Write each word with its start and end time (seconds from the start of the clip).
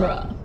genre. 0.00 0.37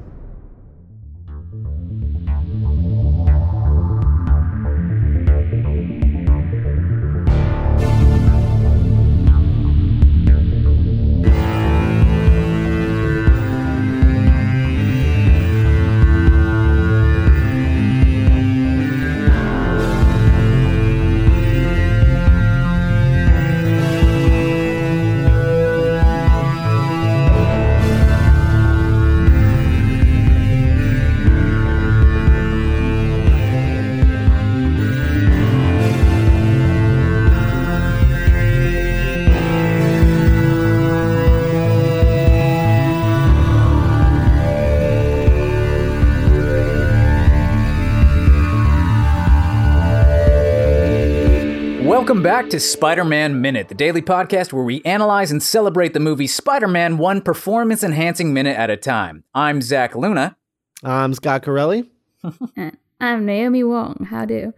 Welcome 52.13 52.23
back 52.23 52.51
to 52.51 52.59
Spider 52.59 53.03
Man 53.03 53.41
Minute, 53.41 53.69
the 53.69 53.73
daily 53.73 54.03
podcast 54.03 54.53
where 54.53 54.63
we 54.63 54.83
analyze 54.83 55.31
and 55.31 55.41
celebrate 55.41 55.95
the 55.95 55.99
movie 55.99 56.27
Spider 56.27 56.67
Man 56.67 56.99
one 56.99 57.21
performance 57.23 57.83
enhancing 57.83 58.35
minute 58.35 58.55
at 58.55 58.69
a 58.69 58.77
time. 58.77 59.23
I'm 59.33 59.63
Zach 59.63 59.95
Luna. 59.95 60.37
I'm 60.83 61.15
Scott 61.15 61.41
Corelli. 61.41 61.89
I'm 63.01 63.25
Naomi 63.25 63.63
Wong. 63.63 64.05
How 64.11 64.25
do? 64.25 64.53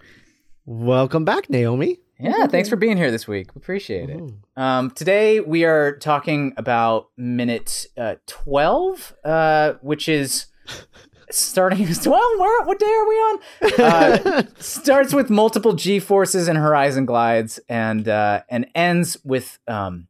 Welcome 0.66 1.24
back, 1.24 1.50
Naomi. 1.50 2.00
Yeah, 2.20 2.46
thanks 2.48 2.68
for 2.68 2.76
being 2.76 2.98
here 2.98 3.10
this 3.10 3.26
week. 3.26 3.56
We 3.56 3.60
appreciate 3.60 4.10
it. 4.10 4.22
Um, 4.58 4.92
today 4.92 5.40
we 5.40 5.64
are 5.64 5.96
talking 5.96 6.54
about 6.58 7.08
minute 7.16 7.88
uh, 7.98 8.16
12, 8.28 9.16
uh, 9.24 9.74
which 9.80 10.10
is 10.10 10.48
starting. 11.32 11.88
Well, 12.06 12.40
where, 12.40 12.64
what 12.66 12.80
day 12.80 12.86
are 12.86 13.08
we 13.08 13.16
on? 13.16 13.40
Uh, 13.80 14.44
starts 14.60 15.14
with 15.14 15.30
multiple 15.30 15.74
G 15.74 16.00
forces 16.00 16.48
and 16.48 16.58
horizon 16.58 17.06
glides, 17.06 17.60
and 17.70 18.08
uh, 18.08 18.42
and 18.50 18.68
ends 18.76 19.18
with 19.24 19.60
um, 19.68 20.08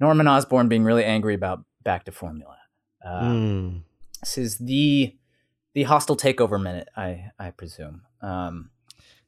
Norman 0.00 0.28
Osborn 0.28 0.68
being 0.68 0.84
really 0.84 1.04
angry 1.04 1.34
about 1.34 1.64
back 1.82 2.04
to 2.04 2.12
formula. 2.12 2.56
Uh, 3.04 3.20
Mm. 3.22 3.80
This 4.20 4.38
is 4.38 4.58
the 4.58 5.14
the 5.74 5.82
hostile 5.84 6.16
takeover 6.16 6.60
minute, 6.62 6.88
I 6.96 7.30
I 7.38 7.50
presume. 7.50 8.02
Um, 8.22 8.70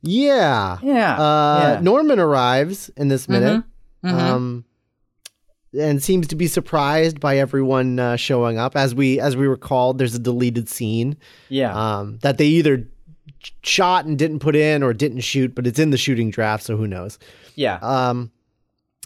Yeah. 0.03 0.79
yeah. 0.83 1.15
Uh, 1.21 1.61
yeah. 1.75 1.81
Norman 1.83 2.19
arrives 2.21 2.89
in 2.97 3.09
this 3.09 3.29
minute 3.29 3.65
Mhm. 4.05 4.13
um, 4.13 4.65
and 5.79 6.03
seems 6.03 6.27
to 6.29 6.37
be 6.37 6.47
surprised 6.47 7.21
by 7.21 7.39
everyone 7.39 7.99
uh, 7.99 8.17
showing 8.17 8.59
up. 8.59 8.77
As 8.77 8.95
we 8.95 9.21
as 9.21 9.37
we 9.37 9.47
recalled, 9.47 9.99
there's 9.99 10.15
a 10.15 10.19
deleted 10.19 10.69
scene 10.69 11.17
yeah. 11.49 11.73
um, 11.75 12.19
that 12.23 12.39
they 12.39 12.47
either 12.47 12.89
shot 13.63 14.05
and 14.07 14.19
didn't 14.19 14.41
put 14.41 14.57
in 14.57 14.83
or 14.83 14.93
didn't 14.93 15.21
shoot, 15.21 15.55
but 15.55 15.67
it's 15.67 15.79
in 15.79 15.91
the 15.91 15.97
shooting 15.97 16.31
draft, 16.31 16.65
so 16.65 16.77
who 16.77 16.87
knows. 16.87 17.19
yeah. 17.55 17.79
Um, 17.83 18.31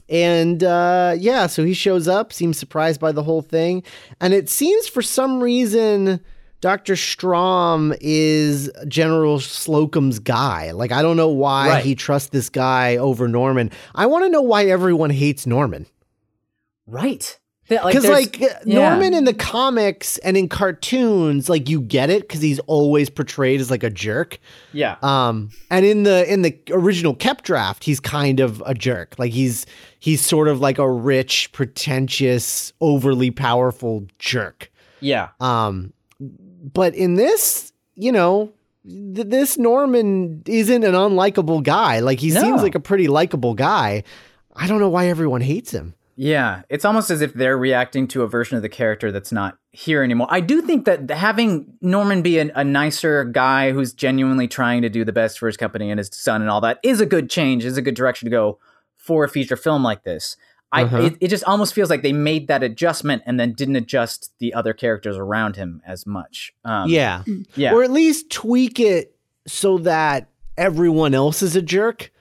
and 0.08 0.64
uh, 0.64 1.14
yeah, 1.18 1.46
so 1.46 1.62
he 1.64 1.72
shows 1.72 2.08
up, 2.08 2.32
seems 2.32 2.58
surprised 2.58 3.00
by 3.00 3.12
the 3.12 3.22
whole 3.22 3.42
thing, 3.42 3.82
and 4.20 4.34
it 4.34 4.48
seems 4.48 4.88
for 4.88 5.02
some 5.02 5.40
reason 5.40 6.20
Doctor 6.60 6.94
Stromm 6.94 7.96
is 8.00 8.70
General 8.88 9.38
Slocum's 9.38 10.18
guy. 10.18 10.72
Like 10.72 10.90
I 10.90 11.02
don't 11.02 11.16
know 11.16 11.28
why 11.28 11.68
Right. 11.68 11.84
he 11.84 11.94
trusts 11.94 12.30
this 12.30 12.48
guy 12.50 12.96
over 12.96 13.28
Norman. 13.28 13.70
I 13.94 14.06
want 14.06 14.24
to 14.24 14.28
know 14.30 14.42
why 14.42 14.64
everyone 14.66 15.10
hates 15.10 15.46
Norman. 15.46 15.86
Right. 16.90 17.38
Because 17.68 18.02
there's- 18.02 18.08
like, 18.08 18.42
uh, 18.42 18.46
yeah. 18.64 18.88
Norman 18.90 19.14
in 19.14 19.26
the 19.26 19.32
comics 19.34 20.18
and 20.18 20.36
in 20.36 20.48
cartoons, 20.48 21.48
like 21.48 21.68
you 21.68 21.80
get 21.80 22.10
it 22.10 22.22
because 22.22 22.42
he's 22.42 22.58
always 22.66 23.08
portrayed 23.08 23.60
as 23.60 23.70
like 23.70 23.84
a 23.84 23.90
jerk. 23.90 24.40
Yeah. 24.72 24.96
Um, 25.02 25.50
and 25.70 25.86
in 25.86 26.02
the 26.02 26.30
in 26.32 26.42
the 26.42 26.58
original 26.72 27.14
Koepp 27.14 27.42
draft, 27.42 27.84
he's 27.84 28.00
kind 28.00 28.40
of 28.40 28.60
a 28.66 28.74
jerk. 28.74 29.14
Like 29.18 29.30
he's 29.30 29.66
he's 30.00 30.20
sort 30.20 30.48
of 30.48 30.58
like 30.60 30.78
a 30.78 30.90
rich, 30.90 31.52
pretentious, 31.52 32.72
overly 32.80 33.30
powerful 33.30 34.04
jerk. 34.18 34.70
yeah. 35.00 35.28
Um, 35.38 35.92
but 36.18 36.94
in 36.96 37.14
this, 37.14 37.72
you 37.94 38.10
know, 38.10 38.52
th- 38.84 39.28
this 39.28 39.56
Norman 39.58 40.42
isn't 40.46 40.82
an 40.84 40.94
unlikable 40.94 41.62
guy. 41.62 42.00
Like 42.00 42.18
he 42.18 42.30
No. 42.30 42.40
seems 42.40 42.62
like 42.62 42.74
a 42.74 42.80
pretty 42.80 43.06
likable 43.06 43.54
guy. 43.54 44.02
I 44.56 44.66
don't 44.66 44.80
know 44.80 44.88
why 44.90 45.06
everyone 45.06 45.40
hates 45.40 45.70
him. 45.70 45.94
Yeah. 46.16 46.62
It's 46.68 46.84
almost 46.84 47.10
as 47.10 47.20
if 47.22 47.32
they're 47.34 47.56
reacting 47.58 48.06
to 48.08 48.22
a 48.22 48.28
version 48.28 48.56
of 48.56 48.62
the 48.62 48.68
character 48.68 49.10
that's 49.10 49.32
not 49.32 49.56
here 49.72 50.02
anymore. 50.02 50.26
I 50.30 50.40
do 50.40 50.60
think 50.62 50.84
that 50.84 51.08
having 51.10 51.72
Norman 51.80 52.22
be 52.22 52.38
a, 52.38 52.50
a 52.54 52.64
nicer 52.64 53.24
guy 53.24 53.72
who's 53.72 53.92
genuinely 53.92 54.48
trying 54.48 54.82
to 54.82 54.88
do 54.88 55.04
the 55.04 55.12
best 55.12 55.38
for 55.38 55.46
his 55.46 55.56
company 55.56 55.90
and 55.90 55.98
his 55.98 56.10
son 56.12 56.40
and 56.42 56.50
all 56.50 56.60
that 56.62 56.78
is 56.82 57.00
a 57.00 57.06
good 57.06 57.30
change, 57.30 57.64
is 57.64 57.76
a 57.76 57.82
good 57.82 57.94
direction 57.94 58.26
to 58.26 58.30
go 58.30 58.58
for 58.96 59.24
a 59.24 59.28
feature 59.28 59.56
film 59.56 59.82
like 59.82 60.04
this. 60.04 60.36
I, 60.72 60.82
Uh-huh. 60.84 60.98
it, 61.02 61.16
it 61.20 61.28
just 61.28 61.42
almost 61.44 61.74
feels 61.74 61.90
like 61.90 62.02
they 62.02 62.12
made 62.12 62.48
that 62.48 62.62
adjustment 62.62 63.22
and 63.26 63.40
then 63.40 63.54
didn't 63.54 63.76
adjust 63.76 64.32
the 64.38 64.54
other 64.54 64.72
characters 64.72 65.16
around 65.16 65.56
him 65.56 65.82
as 65.86 66.06
much. 66.06 66.52
Um, 66.64 66.88
yeah. 66.90 67.24
Yeah. 67.54 67.72
Or 67.74 67.82
at 67.82 67.90
least 67.90 68.30
tweak 68.30 68.78
it 68.78 69.16
so 69.46 69.78
that 69.78 70.28
everyone 70.56 71.14
else 71.14 71.42
is 71.42 71.56
a 71.56 71.62
jerk. 71.62 72.12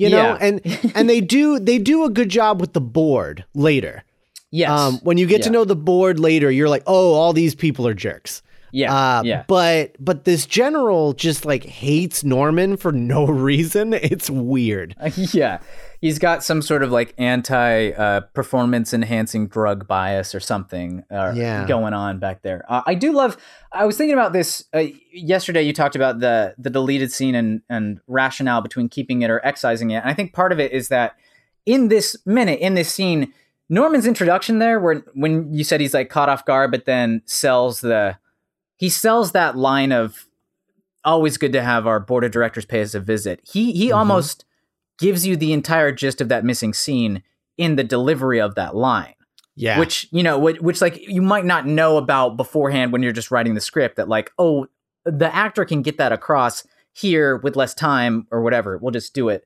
You 0.00 0.08
know, 0.08 0.16
Yeah. 0.16 0.38
and 0.40 0.60
and 0.94 1.10
they 1.10 1.20
do 1.20 1.58
they 1.58 1.78
do 1.78 2.04
a 2.04 2.10
good 2.10 2.28
job 2.30 2.60
with 2.60 2.72
the 2.72 2.80
board 2.80 3.44
later. 3.54 4.02
yes. 4.50 4.70
Um, 4.70 4.98
when 5.02 5.18
you 5.18 5.26
get 5.26 5.42
to 5.42 5.50
know 5.50 5.64
the 5.64 5.76
board 5.76 6.18
later, 6.18 6.50
you're 6.50 6.68
like, 6.70 6.82
oh, 6.86 7.12
all 7.14 7.32
these 7.34 7.54
people 7.54 7.86
are 7.86 7.94
jerks. 7.94 8.42
Yeah. 8.72 8.94
Uh, 8.94 9.22
yeah. 9.24 9.44
But 9.48 9.96
but 9.98 10.24
this 10.24 10.46
general 10.46 11.12
just 11.12 11.44
like 11.44 11.64
hates 11.64 12.24
Norman 12.24 12.76
for 12.76 12.92
no 12.92 13.26
reason. 13.50 13.92
It's 13.94 14.30
weird. 14.30 14.94
yeah 15.16 15.58
he's 16.00 16.18
got 16.18 16.42
some 16.42 16.62
sort 16.62 16.82
of 16.82 16.90
like 16.90 17.12
anti 17.18 17.90
uh, 17.90 18.20
performance 18.32 18.94
enhancing 18.94 19.46
drug 19.48 19.86
bias 19.86 20.34
or 20.34 20.40
something 20.40 21.04
uh, 21.10 21.32
Yeah. 21.34 21.66
going 21.66 21.92
on 21.92 22.18
back 22.18 22.40
there 22.42 22.64
uh, 22.70 22.80
i 22.86 22.94
do 22.94 23.12
love 23.12 23.36
i 23.72 23.84
was 23.84 23.98
thinking 23.98 24.14
about 24.14 24.32
this 24.32 24.64
uh, 24.72 24.84
yesterday 25.12 25.62
you 25.62 25.74
talked 25.74 25.96
about 25.96 26.20
the 26.20 26.54
the 26.56 26.70
deleted 26.70 27.12
scene 27.12 27.34
and 27.34 27.60
and 27.68 28.00
rationale 28.06 28.62
between 28.62 28.88
keeping 28.88 29.20
it 29.22 29.28
or 29.30 29.44
excising 29.44 29.90
it 29.90 29.96
and 29.96 30.08
i 30.08 30.14
think 30.14 30.32
part 30.32 30.52
of 30.52 30.58
it 30.58 30.72
is 30.72 30.88
that 30.88 31.16
in 31.66 31.88
this 31.88 32.16
minute 32.24 32.60
in 32.60 32.74
this 32.74 32.90
scene 32.90 33.30
norman's 33.68 34.06
introduction 34.06 34.58
there 34.58 34.80
where 34.80 35.02
when 35.14 35.52
you 35.52 35.64
said 35.64 35.80
he's 35.82 35.92
like 35.94 36.08
caught 36.08 36.30
off 36.30 36.46
guard 36.46 36.70
but 36.70 36.86
then 36.86 37.20
sells 37.26 37.82
the 37.82 38.16
he 38.80 38.88
sells 38.88 39.32
that 39.32 39.56
line 39.56 39.92
of 39.92 40.26
always 41.04 41.36
good 41.38 41.52
to 41.52 41.62
have 41.62 41.86
our 41.86 42.00
board 42.00 42.24
of 42.24 42.30
directors 42.30 42.64
pay 42.64 42.82
us 42.82 42.94
a 42.94 43.00
visit 43.00 43.40
he 43.44 43.72
he 43.72 43.88
Mhm. 43.90 43.96
almost 43.96 44.44
gives 44.98 45.26
you 45.26 45.36
the 45.36 45.52
entire 45.52 45.92
gist 45.92 46.20
of 46.20 46.28
that 46.28 46.44
missing 46.44 46.74
scene 46.74 47.22
in 47.56 47.76
the 47.76 47.84
delivery 47.84 48.40
of 48.40 48.54
that 48.54 48.74
line 48.76 49.14
Yeah. 49.56 49.78
which 49.78 50.06
you 50.10 50.22
know 50.22 50.38
which, 50.38 50.60
which 50.60 50.80
like 50.82 50.98
you 51.08 51.22
might 51.22 51.44
not 51.46 51.66
know 51.66 51.96
about 51.96 52.36
beforehand 52.36 52.92
when 52.92 53.02
you're 53.02 53.12
just 53.12 53.30
writing 53.30 53.54
the 53.54 53.60
script 53.60 53.96
that 53.96 54.08
like 54.08 54.30
oh 54.38 54.66
the 55.06 55.34
actor 55.34 55.64
can 55.64 55.80
get 55.82 55.96
that 55.98 56.12
across 56.12 56.66
here 56.92 57.36
with 57.38 57.56
less 57.56 57.72
time 57.74 58.26
or 58.30 58.42
whatever 58.42 58.76
we'll 58.76 58.90
just 58.90 59.14
do 59.14 59.28
it 59.30 59.44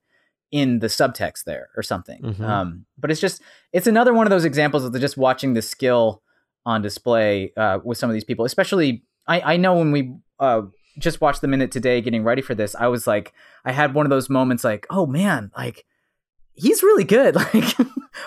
in 0.50 0.80
the 0.80 0.88
subtext 0.88 1.44
there 1.44 1.68
or 1.76 1.82
something 1.82 2.20
Mhm. 2.22 2.40
um, 2.44 2.86
but 2.98 3.10
it's 3.12 3.20
just 3.20 3.40
it's 3.72 3.86
another 3.86 4.12
one 4.12 4.26
of 4.26 4.30
those 4.30 4.44
examples 4.44 4.84
of 4.84 4.92
the, 4.92 4.98
just 4.98 5.16
watching 5.16 5.54
the 5.54 5.62
skill 5.62 6.22
on 6.66 6.82
display 6.82 7.52
uh, 7.56 7.78
with 7.84 7.96
some 7.98 8.10
of 8.10 8.14
these 8.14 8.24
people 8.24 8.44
especially 8.44 9.04
i, 9.26 9.54
I 9.54 9.56
know 9.56 9.74
when 9.74 9.92
we 9.92 10.14
uh, 10.40 10.62
just 10.98 11.20
watched 11.20 11.40
the 11.40 11.48
minute 11.48 11.70
today 11.70 12.00
getting 12.00 12.24
ready 12.24 12.42
for 12.42 12.54
this 12.54 12.74
i 12.74 12.86
was 12.86 13.06
like 13.06 13.32
i 13.64 13.72
had 13.72 13.94
one 13.94 14.06
of 14.06 14.10
those 14.10 14.30
moments 14.30 14.64
like 14.64 14.86
oh 14.90 15.06
man 15.06 15.50
like 15.56 15.84
he's 16.54 16.82
really 16.82 17.04
good 17.04 17.34
like 17.54 17.76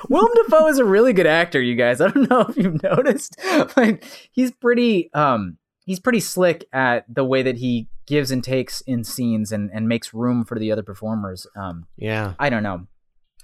Willem 0.09 0.31
Dafoe 0.35 0.67
is 0.67 0.79
a 0.79 0.85
really 0.85 1.13
good 1.13 1.27
actor, 1.27 1.61
you 1.61 1.75
guys. 1.75 2.01
I 2.01 2.09
don't 2.09 2.29
know 2.29 2.41
if 2.41 2.57
you've 2.57 2.83
noticed. 2.83 3.35
Like 3.77 4.03
he's 4.31 4.51
pretty 4.51 5.11
um 5.13 5.57
he's 5.85 5.99
pretty 5.99 6.19
slick 6.19 6.65
at 6.73 7.05
the 7.13 7.23
way 7.23 7.41
that 7.43 7.57
he 7.57 7.87
gives 8.05 8.31
and 8.31 8.43
takes 8.43 8.81
in 8.81 9.03
scenes 9.03 9.51
and, 9.51 9.69
and 9.73 9.87
makes 9.87 10.13
room 10.13 10.45
for 10.45 10.57
the 10.59 10.71
other 10.71 10.83
performers. 10.83 11.47
Um 11.55 11.87
yeah. 11.97 12.33
I 12.39 12.49
don't 12.49 12.63
know. 12.63 12.87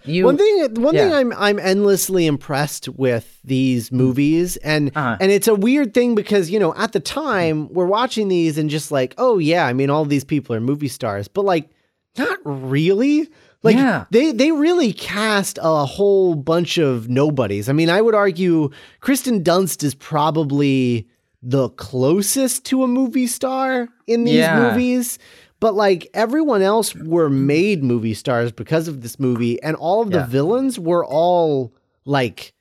You 0.06 0.26
one 0.26 0.38
thing 0.38 0.74
one 0.82 0.94
thing. 0.96 1.14
I'm 1.14 1.34
I'm 1.38 1.60
endlessly 1.60 2.26
impressed 2.26 2.90
with 2.90 3.40
these 3.44 3.92
movies 3.92 4.58
and 4.58 4.92
Uh-huh. 4.96 5.18
and 5.20 5.32
it's 5.32 5.48
a 5.48 5.56
weird 5.56 5.94
thing 5.94 6.14
because 6.16 6.50
you 6.52 6.60
know 6.60 6.74
at 6.76 6.92
the 6.92 7.00
time 7.00 7.72
we're 7.74 7.86
watching 7.86 8.28
these 8.28 8.58
and 8.58 8.70
just 8.70 8.92
like 8.92 9.14
oh 9.18 9.38
yeah 9.38 9.66
I 9.66 9.74
mean 9.74 9.90
all 9.90 10.06
these 10.06 10.24
people 10.26 10.56
are 10.56 10.60
movie 10.62 10.88
stars 10.90 11.28
but 11.28 11.46
like 11.46 11.70
not 12.18 12.38
really 12.44 13.30
like 13.64 13.76
Yeah. 13.78 14.06
they 14.12 14.32
they 14.34 14.52
really 14.52 14.92
cast 14.94 15.58
a 15.62 15.86
whole 15.86 16.36
bunch 16.36 16.78
of 16.78 17.08
nobodies 17.10 17.70
I 17.70 17.74
mean 17.74 17.90
I 17.90 18.02
would 18.02 18.16
argue 18.16 18.70
Kirsten 19.00 19.44
Dunst 19.44 19.84
is 19.84 19.96
probably 19.96 21.08
the 21.42 21.70
closest 21.72 22.66
to 22.66 22.84
a 22.84 22.88
movie 22.88 23.28
star 23.28 23.90
in 24.08 24.24
these 24.24 24.36
Yeah. 24.36 24.70
movies. 24.72 25.20
But 25.64 25.76
like 25.76 26.10
everyone 26.14 26.62
else 26.62 26.94
were 26.94 27.30
made 27.30 27.86
movie 27.86 28.14
stars 28.14 28.52
because 28.52 28.90
of 28.90 29.00
this 29.00 29.18
movie, 29.18 29.64
and 29.64 29.78
all 29.78 30.02
of 30.02 30.12
the 30.12 30.18
Yeah. 30.18 30.26
villains 30.26 30.78
were 30.78 31.06
all 31.06 31.72
like 32.04 32.52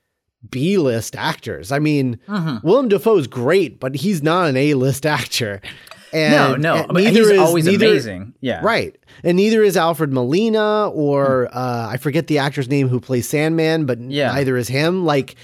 B 0.49 0.79
list 0.79 1.17
actors. 1.17 1.73
I 1.73 1.81
mean, 1.81 2.19
Mhm. 2.29 2.63
Willem 2.63 2.87
Dafoe's 2.89 3.27
great, 3.27 3.81
but 3.81 3.97
he's 3.97 4.23
not 4.23 4.49
an 4.49 4.57
A 4.57 4.75
list 4.75 5.05
actor. 5.05 5.61
And, 6.15 6.35
no, 6.63 6.75
no, 6.75 6.83
and 6.85 6.93
but 6.93 7.03
he's 7.05 7.39
always 7.39 7.67
amazing. 7.67 8.35
Yeah, 8.43 8.61
Right. 8.63 8.95
And 9.25 9.35
neither 9.39 9.63
is 9.63 9.79
Alfred 9.79 10.13
Molina 10.13 10.91
or 10.91 11.49
Hmm. 11.51 11.57
uh, 11.59 11.89
I 11.91 11.97
forget 11.97 12.27
the 12.27 12.37
actor's 12.37 12.69
name 12.69 12.89
who 12.89 13.01
plays 13.01 13.27
Sandman, 13.27 13.87
but 13.87 13.99
Yeah. 13.99 14.31
neither 14.31 14.59
is 14.59 14.69
him. 14.69 15.07
Like, 15.07 15.37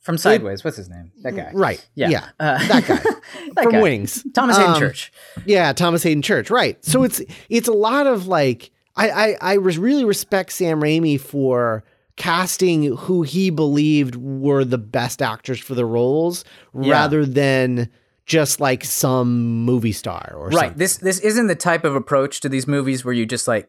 From 0.00 0.16
Sideways, 0.18 0.64
what's 0.64 0.76
his 0.78 0.88
name? 0.88 1.12
That 1.22 1.36
guy. 1.36 1.50
right. 1.52 1.86
Yeah, 1.94 2.08
Yeah. 2.08 2.28
Uh, 2.40 2.58
That 2.68 2.86
guy 2.86 2.94
that 3.54 3.62
from 3.64 3.72
guy. 3.72 3.82
Wings. 3.82 4.24
Thomas 4.34 4.56
Hayden 4.56 4.72
Um, 4.74 4.78
Church. 4.80 5.12
Yeah, 5.44 5.72
Thomas 5.74 6.02
Hayden 6.02 6.22
Church. 6.22 6.50
Right. 6.50 6.82
So 6.84 7.02
it's 7.02 7.20
it's 7.48 7.68
a 7.68 7.72
lot 7.72 8.06
of 8.06 8.26
like 8.26 8.70
I 8.96 9.10
I, 9.10 9.36
I 9.40 9.54
really 9.54 10.04
respect 10.04 10.52
Sam 10.52 10.80
Raimi 10.80 11.20
for 11.20 11.84
casting 12.16 12.96
who 12.96 13.22
he 13.22 13.50
believed 13.50 14.16
were 14.16 14.64
the 14.64 14.78
best 14.78 15.22
actors 15.22 15.58
for 15.60 15.74
the 15.74 15.84
roles 15.86 16.44
Yeah. 16.78 16.92
rather 16.92 17.24
than 17.24 17.88
just 18.26 18.60
like 18.60 18.84
some 18.84 19.64
movie 19.64 19.92
star 19.92 20.32
or 20.36 20.48
Right. 20.48 20.54
something. 20.60 20.78
This 20.78 20.96
this 20.98 21.18
isn't 21.20 21.46
the 21.46 21.54
type 21.54 21.84
of 21.84 21.94
approach 21.94 22.40
to 22.40 22.48
these 22.48 22.66
movies 22.66 23.04
where 23.04 23.14
you 23.14 23.26
just 23.26 23.46
like 23.48 23.68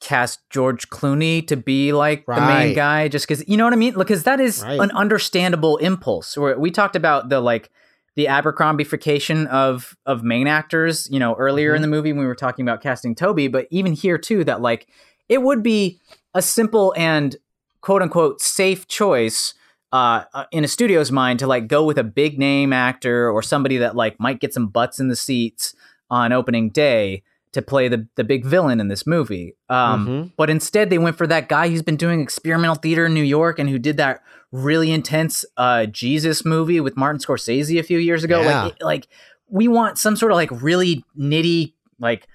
cast 0.00 0.40
George 0.50 0.88
Clooney 0.90 1.46
to 1.48 1.56
be 1.56 1.92
like 1.92 2.24
the 2.26 2.32
main 2.40 2.74
guy 2.74 3.08
just 3.08 3.26
because 3.26 3.46
you 3.48 3.56
know 3.56 3.64
what 3.64 3.72
I 3.72 3.76
mean? 3.76 3.94
Because 3.94 4.22
that 4.24 4.40
is 4.40 4.62
Right. 4.62 4.80
an 4.80 4.90
understandable 4.92 5.76
impulse. 5.78 6.36
Where 6.36 6.58
we 6.58 6.70
talked 6.70 6.96
about 6.96 7.28
the 7.28 7.40
like 7.40 7.70
the 8.16 8.26
Abercrombification 8.26 9.46
of 9.48 9.96
of 10.06 10.22
main 10.22 10.46
actors, 10.46 11.08
you 11.10 11.18
know, 11.18 11.34
earlier 11.34 11.70
Mm-hmm. 11.70 11.76
in 11.76 11.82
the 11.82 11.88
movie 11.88 12.12
when 12.12 12.20
we 12.20 12.26
were 12.26 12.34
talking 12.34 12.64
about 12.64 12.82
casting 12.82 13.14
Tobey, 13.14 13.48
but 13.48 13.66
even 13.70 13.92
here 13.92 14.18
too, 14.18 14.44
that 14.44 14.60
like 14.60 14.88
it 15.28 15.42
would 15.42 15.62
be 15.62 16.00
a 16.34 16.42
simple 16.42 16.94
and 16.96 17.36
quote 17.80 18.02
unquote 18.02 18.40
safe 18.40 18.86
choice 18.86 19.54
uh, 19.92 20.24
uh, 20.34 20.44
in 20.52 20.64
a 20.64 20.68
studio's 20.68 21.10
mind 21.10 21.38
to 21.38 21.46
like 21.46 21.66
go 21.66 21.84
with 21.84 21.96
a 21.98 22.04
big 22.04 22.38
name 22.38 22.72
actor 22.72 23.30
or 23.30 23.42
somebody 23.42 23.78
that 23.78 23.96
like 23.96 24.18
might 24.20 24.40
get 24.40 24.52
some 24.52 24.66
butts 24.68 25.00
in 25.00 25.08
the 25.08 25.16
seats 25.16 25.74
on 26.10 26.32
opening 26.32 26.68
day 26.70 27.22
to 27.58 27.62
play 27.62 27.88
the 27.88 28.06
the 28.16 28.24
big 28.24 28.44
villain 28.44 28.80
in 28.80 28.88
this 28.88 29.06
movie. 29.06 29.54
Um, 29.68 30.06
Mhm. 30.06 30.32
But 30.36 30.48
instead, 30.50 30.88
they 30.90 30.98
went 30.98 31.16
for 31.18 31.26
that 31.26 31.48
guy 31.48 31.68
who's 31.68 31.82
been 31.82 31.96
doing 31.96 32.20
experimental 32.20 32.76
theater 32.76 33.06
in 33.06 33.14
New 33.14 33.22
York 33.22 33.58
and 33.58 33.68
who 33.68 33.78
did 33.78 33.96
that 33.98 34.22
really 34.50 34.90
intense 34.90 35.44
uh, 35.58 35.84
Jesus 35.86 36.44
movie 36.44 36.80
with 36.80 36.96
Martin 36.96 37.20
Scorsese 37.20 37.78
a 37.78 37.82
few 37.82 37.98
years 37.98 38.24
ago. 38.24 38.40
Yeah. 38.40 38.62
Like, 38.64 38.72
it- 38.80 38.82
like 38.84 39.08
we 39.50 39.68
want 39.68 39.98
some 39.98 40.16
sort 40.16 40.32
of 40.32 40.36
like 40.36 40.50
really 40.62 41.04
nitty, 41.18 41.74
like 41.98 42.26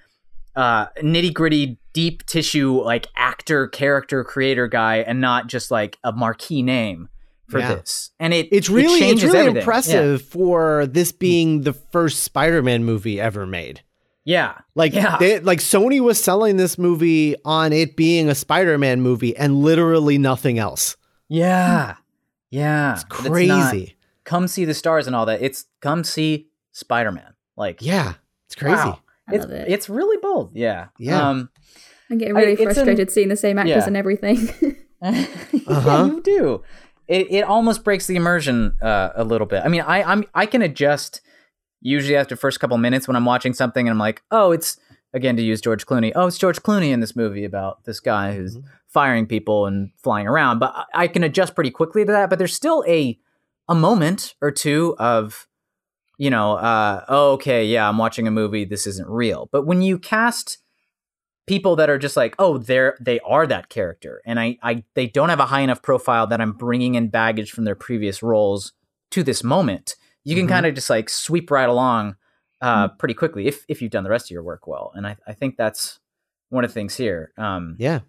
uh, 0.56 0.88
nitty 1.02 1.34
gritty, 1.34 1.80
deep 1.94 2.26
tissue, 2.26 2.80
like 2.84 3.08
actor, 3.18 3.68
character, 3.68 4.24
creator 4.24 4.68
guy, 4.68 4.98
and 4.98 5.20
not 5.20 5.48
just 5.48 5.72
like 5.72 5.98
a 6.04 6.12
marquee 6.12 6.62
name 6.62 7.10
for 7.50 7.60
Yeah. 7.60 7.76
this. 7.76 8.12
And 8.20 8.34
it 8.34 8.48
It's 8.52 8.70
it 8.70 8.74
really 8.74 9.02
it's 9.10 9.24
really 9.24 9.38
everything. 9.40 9.58
impressive 9.58 10.22
for 10.22 10.86
this 10.88 11.12
being 11.12 11.62
the 11.62 11.74
first 11.74 12.22
Spider-Man 12.24 12.84
movie 12.84 13.20
ever 13.20 13.46
made. 13.48 13.82
Yeah. 14.26 14.54
Like 14.76 14.94
Yeah. 14.94 15.18
they, 15.18 15.40
like 15.42 15.60
Sony 15.60 16.00
was 16.00 16.22
selling 16.24 16.58
this 16.58 16.78
movie 16.78 17.36
on 17.44 17.74
it 17.74 17.96
being 17.98 18.30
a 18.30 18.36
Spider-Man 18.36 19.02
movie 19.02 19.36
and 19.36 19.58
literally 19.58 20.18
nothing 20.18 20.60
else. 20.60 20.96
Yeah. 21.30 21.96
Yeah. 22.50 22.94
It's 22.94 23.04
It's 23.04 23.14
not, 23.24 23.32
crazy. 23.32 23.96
come 24.24 24.48
see 24.48 24.66
the 24.66 24.74
stars 24.74 25.08
and 25.08 25.16
all 25.16 25.26
that. 25.26 25.42
It's 25.42 25.66
come 25.82 26.04
see 26.04 26.48
Spider 26.72 27.12
Man. 27.12 27.34
Like 27.58 27.82
yeah, 27.82 28.14
it's 28.48 28.56
crazy. 28.56 28.76
wow. 28.76 29.00
It's 29.32 29.46
it. 29.46 29.66
it's 29.68 29.90
really 29.90 30.18
bold. 30.22 30.52
Yeah. 30.54 30.88
Yeah. 30.98 31.30
Um 31.30 31.50
I'm 32.10 32.18
getting 32.18 32.36
I- 32.38 32.40
really 32.42 32.52
an- 32.64 32.64
frustrated 32.74 33.12
seeing 33.12 33.30
the 33.30 33.36
same 33.36 33.58
actors 33.60 33.76
yeah. 33.76 33.88
and 33.88 33.98
everything. 33.98 34.38
yeah, 35.04 35.26
Uh-huh. 35.68 36.06
you 36.06 36.22
do. 36.22 36.64
It 37.10 37.30
it 37.30 37.42
almost 37.44 37.84
breaks 37.84 38.08
the 38.08 38.16
immersion 38.16 38.78
uh, 38.82 39.10
a 39.16 39.24
little 39.26 39.48
bit. 39.48 39.64
I 39.66 39.68
mean, 39.68 39.82
I 39.82 40.02
I'm 40.04 40.24
I 40.34 40.46
can 40.46 40.62
adjust 40.62 41.20
usually 41.84 42.16
after 42.16 42.34
the 42.36 42.40
first 42.40 42.60
couple 42.60 42.78
minutes 42.80 43.08
when 43.08 43.16
I'm 43.16 43.26
watching 43.26 43.54
something 43.54 43.88
and 43.88 43.94
I'm 43.94 44.00
like, 44.00 44.24
oh, 44.32 44.52
it's 44.52 44.78
again 45.14 45.36
to 45.38 45.44
use 45.44 45.62
George 45.62 45.86
Clooney. 45.86 46.12
Oh, 46.16 46.26
it's 46.26 46.40
George 46.40 46.62
Clooney 46.64 46.90
in 46.92 47.00
this 47.00 47.16
movie 47.16 47.46
about 47.46 47.84
this 47.84 48.00
guy 48.00 48.34
who's 48.36 48.58
Mhm. 48.58 48.64
firing 48.88 49.28
people 49.28 49.68
and 49.68 49.92
flying 50.02 50.26
around. 50.28 50.58
But 50.60 50.74
I- 50.76 51.04
I 51.04 51.08
can 51.08 51.24
adjust 51.24 51.54
pretty 51.54 51.70
quickly 51.72 52.04
to 52.06 52.12
that. 52.12 52.30
But 52.32 52.40
there's 52.40 52.54
still 52.56 52.84
a 52.88 53.20
a 53.70 53.76
moment 53.76 54.36
or 54.42 54.50
two 54.52 54.96
of 55.00 55.48
you 56.20 56.30
know, 56.30 56.54
uh, 56.54 57.04
oh, 57.10 57.32
okay, 57.34 57.66
yeah, 57.66 57.90
I'm 57.90 57.98
watching 57.98 58.28
a 58.28 58.32
movie. 58.32 58.66
This 58.66 58.86
isn't 58.86 59.10
real. 59.10 59.50
But 59.52 59.66
when 59.66 59.82
you 59.82 59.98
cast 59.98 60.60
people 61.48 61.76
that 61.76 61.90
are 61.90 61.98
just 61.98 62.16
like, 62.16 62.36
oh, 62.40 62.58
they're 62.58 62.96
they 63.02 63.20
are 63.22 63.46
that 63.48 63.70
character, 63.70 64.22
and 64.26 64.40
I, 64.40 64.58
I 64.64 64.84
they 64.96 65.08
don't 65.08 65.30
have 65.30 65.40
a 65.40 65.46
high 65.48 65.62
enough 65.62 65.82
profile 65.82 66.28
that 66.28 66.40
I'm 66.40 66.54
bringing 66.54 66.96
in 66.96 67.10
baggage 67.10 67.52
from 67.52 67.64
their 67.66 67.76
previous 67.76 68.22
roles 68.24 68.74
to 69.12 69.24
this 69.24 69.44
moment. 69.44 69.96
You 70.24 70.36
can 70.36 70.46
Mhm. 70.46 70.50
kind 70.50 70.66
of 70.66 70.76
just 70.76 70.90
like 70.90 71.10
sweep 71.10 71.52
right 71.52 71.70
along 71.70 72.16
uh, 72.62 72.88
pretty 72.88 73.14
quickly 73.14 73.48
if 73.48 73.66
if 73.68 73.82
you've 73.82 73.92
done 73.92 74.04
the 74.06 74.10
rest 74.10 74.28
of 74.28 74.32
your 74.32 74.44
work 74.44 74.68
well, 74.68 74.92
and 74.96 75.06
I, 75.06 75.18
I 75.28 75.34
think 75.34 75.58
that's 75.58 76.00
one 76.50 76.64
of 76.64 76.70
the 76.70 76.74
things 76.74 76.96
here. 76.96 77.32
Um, 77.38 77.76
Yeah. 77.78 78.00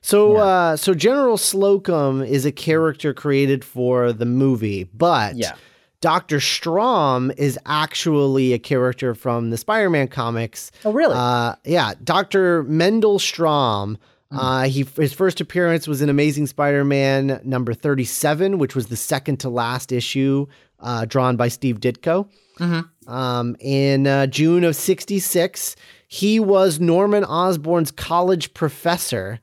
So 0.00 0.34
Yeah. 0.34 0.42
uh 0.42 0.76
so 0.76 0.94
General 0.94 1.36
Slocum 1.36 2.22
is 2.22 2.44
a 2.46 2.52
character 2.52 3.12
created 3.12 3.64
for 3.64 4.12
the 4.12 4.24
movie, 4.26 4.84
but 4.84 5.36
yeah, 5.36 5.56
Dr. 6.00 6.38
Stromm 6.38 7.32
is 7.36 7.58
actually 7.66 8.52
a 8.52 8.58
character 8.58 9.14
from 9.14 9.50
the 9.50 9.56
Spider-Man 9.58 10.08
comics. 10.08 10.70
Oh, 10.84 10.92
really? 10.92 11.14
Uh 11.16 11.56
yeah, 11.64 11.92
Dr. 12.02 12.62
Mendel 12.64 13.18
Stromm 13.18 13.96
Hmm. 14.30 14.38
uh, 14.38 14.62
he 14.64 14.86
his 14.96 15.12
first 15.14 15.40
appearance 15.40 15.88
was 15.88 16.00
in 16.02 16.08
Amazing 16.10 16.46
Spider-Man 16.48 17.40
number 17.44 17.72
37, 17.74 18.58
which 18.58 18.74
was 18.76 18.86
the 18.88 18.96
second 18.96 19.38
to 19.40 19.48
last 19.48 19.90
issue, 19.90 20.46
uh, 20.80 21.04
drawn 21.04 21.36
by 21.36 21.48
Steve 21.48 21.80
Ditko. 21.80 22.28
Mhm. 22.58 22.88
Um, 23.06 23.56
in 23.60 24.06
uh, 24.06 24.26
June 24.26 24.64
of 24.64 24.76
66, 24.76 25.76
he 26.08 26.38
was 26.40 26.78
Norman 26.80 27.24
Osborn's 27.24 27.90
college 27.90 28.52
professor 28.54 29.40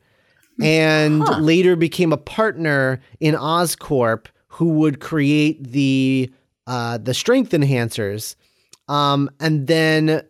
and 0.61 1.21
Huh. 1.23 1.39
later 1.39 1.75
became 1.75 2.13
a 2.13 2.17
partner 2.17 3.01
in 3.19 3.35
Oscorp 3.35 4.27
who 4.47 4.69
would 4.69 4.99
create 4.99 5.71
the 5.71 6.29
uh, 6.67 6.97
the 6.97 7.13
strength 7.13 7.51
enhancers. 7.51 8.35
Um, 8.87 9.29
and 9.39 9.67
then 9.67 10.21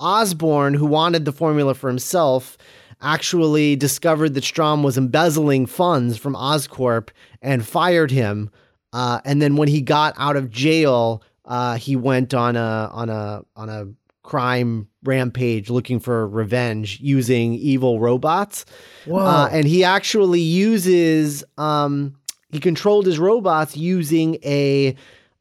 Osborn, 0.00 0.74
who 0.74 0.86
wanted 0.86 1.24
the 1.24 1.32
formula 1.32 1.74
for 1.74 1.88
himself, 1.88 2.56
actually 3.00 3.74
discovered 3.76 4.34
that 4.34 4.44
Stromm 4.44 4.82
was 4.82 4.98
embezzling 4.98 5.66
funds 5.66 6.16
from 6.18 6.34
Oscorp 6.34 7.08
and 7.40 7.64
fired 7.66 8.10
him. 8.10 8.50
Uh, 8.92 9.20
and 9.24 9.40
then 9.42 9.56
when 9.56 9.68
he 9.68 9.80
got 9.80 10.14
out 10.16 10.36
of 10.36 10.50
jail, 10.50 11.22
uh, 11.44 11.76
he 11.76 11.96
went 11.96 12.34
on 12.34 12.56
a 12.56 12.88
on 12.92 13.08
a 13.10 13.42
on 13.56 13.68
a 13.68 13.86
crime 14.22 14.86
rampage 15.04 15.70
looking 15.70 15.98
for 15.98 16.28
revenge 16.28 16.98
using 17.00 17.54
evil 17.54 17.98
robots. 18.00 18.64
Uh, 19.10 19.48
and 19.50 19.66
he 19.66 19.82
actually 19.84 20.40
uses 20.40 21.42
um, 21.56 22.14
he 22.50 22.60
controlled 22.60 23.06
his 23.06 23.18
robots 23.18 23.76
using 23.76 24.36
a 24.44 24.94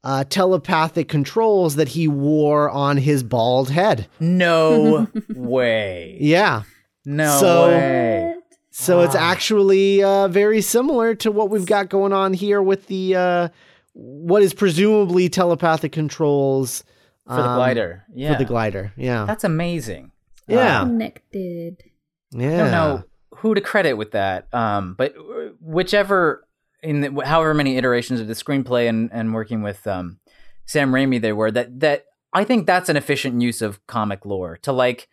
uh, 0.05 0.23
telepathic 0.29 1.09
controls 1.09 1.75
that 1.75 1.89
he 1.89 2.07
wore 2.07 2.69
on 2.69 2.95
his 2.95 3.23
bald 3.23 3.69
head. 3.69 4.07
no 4.21 5.07
way. 5.35 6.17
Yeah. 6.21 6.63
No 7.03 7.39
So- 7.39 7.67
way. 7.69 8.33
So 8.79 9.01
it's 9.01 9.15
actually 9.15 10.03
uh, 10.03 10.27
very 10.27 10.61
similar 10.61 11.15
to 11.15 11.31
what 11.31 11.49
we've 11.49 11.65
got 11.65 11.89
going 11.89 12.13
on 12.13 12.33
here 12.33 12.61
with 12.61 12.85
the 12.85 13.15
uh, 13.15 13.49
what 13.93 14.43
is 14.43 14.53
presumably 14.53 15.29
telepathic 15.29 15.91
controls 15.91 16.83
For 17.25 17.33
the 17.37 17.41
um, 17.41 17.55
glider. 17.55 18.03
Yeah. 18.13 18.33
For 18.33 18.37
the 18.37 18.45
glider, 18.45 18.93
yeah, 18.95 19.25
That's 19.25 19.43
amazing. 19.43 20.11
Yeah. 20.47 20.81
Uh, 20.81 20.85
Connected. 20.85 21.83
yeah. 22.29 22.53
I 22.53 22.57
don't 22.57 22.71
know 22.71 23.03
who 23.37 23.55
to 23.55 23.61
credit 23.61 23.93
with 23.93 24.11
that. 24.11 24.47
Um, 24.53 24.93
but 24.93 25.15
whichever 25.59 26.47
in 26.83 27.01
the, 27.01 27.25
however 27.25 27.55
many 27.55 27.77
iterations 27.77 28.19
of 28.19 28.27
the 28.27 28.35
screenplay 28.35 28.87
and, 28.87 29.09
and 29.11 29.33
working 29.33 29.63
with 29.63 29.87
um, 29.87 30.19
Sam 30.65 30.91
Raimi 30.91 31.19
they 31.19 31.33
were 31.33 31.49
that 31.49 31.79
that 31.79 32.05
I 32.31 32.43
think 32.43 32.67
that's 32.67 32.89
an 32.89 32.95
efficient 32.95 33.41
use 33.41 33.63
of 33.63 33.85
comic 33.87 34.23
lore 34.23 34.57
to 34.57 34.71
like 34.71 35.09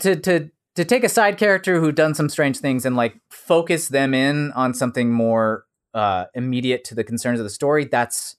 to 0.00 0.16
to 0.16 0.50
to 0.76 0.84
take 0.84 1.02
a 1.04 1.08
side 1.08 1.36
character 1.38 1.80
who 1.80 1.90
done 1.92 2.14
some 2.14 2.28
strange 2.28 2.58
things 2.58 2.86
and 2.86 2.94
like 2.96 3.16
focus 3.30 3.88
them 3.88 4.14
in 4.14 4.52
on 4.52 4.72
something 4.74 5.10
more 5.12 5.64
uh, 5.94 6.26
immediate 6.34 6.84
to 6.84 6.94
the 6.94 7.02
concerns 7.04 7.40
of 7.40 7.44
the 7.44 7.50
story. 7.50 7.84
That's 7.84 8.36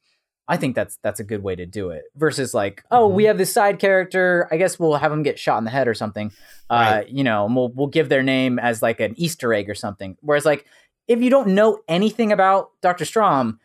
I 0.47 0.55
think 0.55 0.75
that's 0.75 0.97
that's 1.03 1.19
a 1.19 1.23
good 1.25 1.43
way 1.43 1.55
to 1.55 1.65
do 1.65 1.89
it 1.89 2.03
versus 2.15 2.53
like 2.53 2.81
oh 2.89 3.07
we 3.07 3.25
have 3.25 3.37
this 3.37 3.51
side 3.51 3.79
character 3.79 4.47
I 4.49 4.55
guess 4.57 4.79
we'll 4.79 4.95
have 4.95 5.11
them 5.11 5.21
get 5.23 5.37
shot 5.37 5.57
in 5.57 5.65
the 5.65 5.71
head 5.71 5.87
or 5.89 5.93
something 5.93 6.31
uh, 6.69 6.75
Right. 7.01 7.09
you 7.09 7.23
know, 7.23 7.45
and 7.45 7.55
we'll 7.55 7.69
we'll 7.69 7.87
give 7.87 8.07
their 8.09 8.23
name 8.23 8.57
as 8.59 8.81
like 8.81 8.99
an 9.01 9.13
Easter 9.17 9.53
egg 9.53 9.69
or 9.69 9.75
something. 9.75 10.15
Whereas 10.21 10.45
like 10.45 10.65
if 11.07 11.21
you 11.21 11.29
don't 11.29 11.49
know 11.49 11.79
anything 11.87 12.31
about 12.31 12.69
Doctor 12.81 13.03
Stromm, 13.05 13.57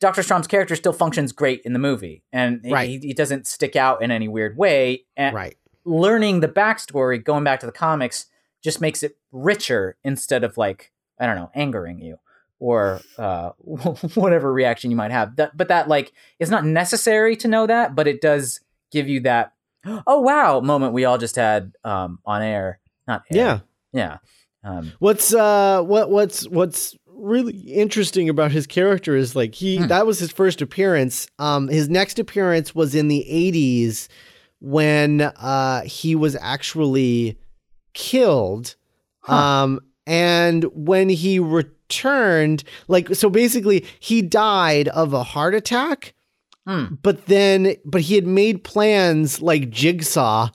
Dr. 0.00 0.22
Stromm's 0.22 0.46
character 0.46 0.74
still 0.76 0.92
functions 0.92 1.32
great 1.32 1.60
in 1.64 1.72
the 1.74 1.78
movie, 1.78 2.22
and 2.32 2.60
he- 2.64 2.72
Right. 2.72 2.88
he, 2.88 2.98
he 2.98 3.12
doesn't 3.14 3.46
stick 3.46 3.76
out 3.76 4.02
in 4.02 4.10
any 4.10 4.28
weird 4.28 4.56
way. 4.58 5.04
And 5.16 5.34
Right. 5.34 5.56
Learning 5.86 6.40
the 6.40 6.48
backstory, 6.48 7.22
going 7.24 7.44
back 7.44 7.60
to 7.60 7.66
the 7.66 7.72
comics, 7.72 8.26
just 8.62 8.80
makes 8.80 9.02
it 9.02 9.16
richer 9.32 9.96
instead 10.04 10.44
of 10.44 10.58
like 10.58 10.92
I 11.18 11.24
don't 11.26 11.36
know, 11.36 11.50
angering 11.54 12.00
you 12.00 12.18
or 12.58 13.00
uh, 13.18 13.50
whatever 14.14 14.52
reaction 14.52 14.90
you 14.90 14.96
might 14.96 15.10
have. 15.10 15.36
That, 15.36 15.56
but 15.56 15.68
that 15.68 15.88
like 15.88 16.12
is 16.38 16.50
not 16.50 16.64
necessary 16.64 17.36
to 17.36 17.48
know 17.48 17.66
that, 17.66 17.94
but 17.94 18.06
it 18.06 18.20
does 18.20 18.60
give 18.90 19.08
you 19.08 19.20
that 19.20 19.52
oh 20.06 20.20
wow 20.20 20.60
moment 20.60 20.92
we 20.92 21.04
all 21.04 21.18
just 21.18 21.36
had 21.36 21.72
um, 21.84 22.18
on 22.26 22.42
air. 22.42 22.80
Not 23.06 23.22
air. 23.32 23.38
Yeah. 23.38 23.58
yeah. 23.92 24.18
Um, 24.64 24.92
What's 24.98 25.32
uh 25.32 25.82
what 25.82 26.10
what's 26.10 26.48
what's 26.48 26.96
really 27.06 27.56
interesting 27.56 28.28
about 28.28 28.50
his 28.50 28.66
character 28.66 29.16
is 29.16 29.36
like 29.36 29.54
he 29.54 29.76
Hmm. 29.78 29.86
that 29.86 30.06
was 30.06 30.18
his 30.18 30.32
first 30.32 30.60
appearance. 30.60 31.28
Um 31.38 31.68
his 31.68 31.88
next 31.88 32.18
appearance 32.18 32.74
was 32.74 32.94
in 32.94 33.08
the 33.08 33.24
80s 33.30 34.08
when 34.60 35.20
uh 35.20 35.82
he 35.82 36.14
was 36.14 36.36
actually 36.40 37.38
killed. 37.94 38.74
Huh. 39.20 39.34
Um 39.34 39.80
and 40.06 40.64
when 40.72 41.08
he 41.08 41.38
returned 41.40 42.62
like 42.88 43.14
so 43.14 43.28
basically 43.30 43.84
he 44.00 44.22
died 44.22 44.88
of 44.88 45.12
a 45.12 45.22
heart 45.22 45.54
attack 45.54 46.14
hmm. 46.66 46.86
but 47.02 47.26
then 47.26 47.74
but 47.84 48.00
he 48.02 48.14
had 48.16 48.26
made 48.26 48.62
plans 48.64 49.40
like 49.42 49.70
jigsaw 49.70 50.48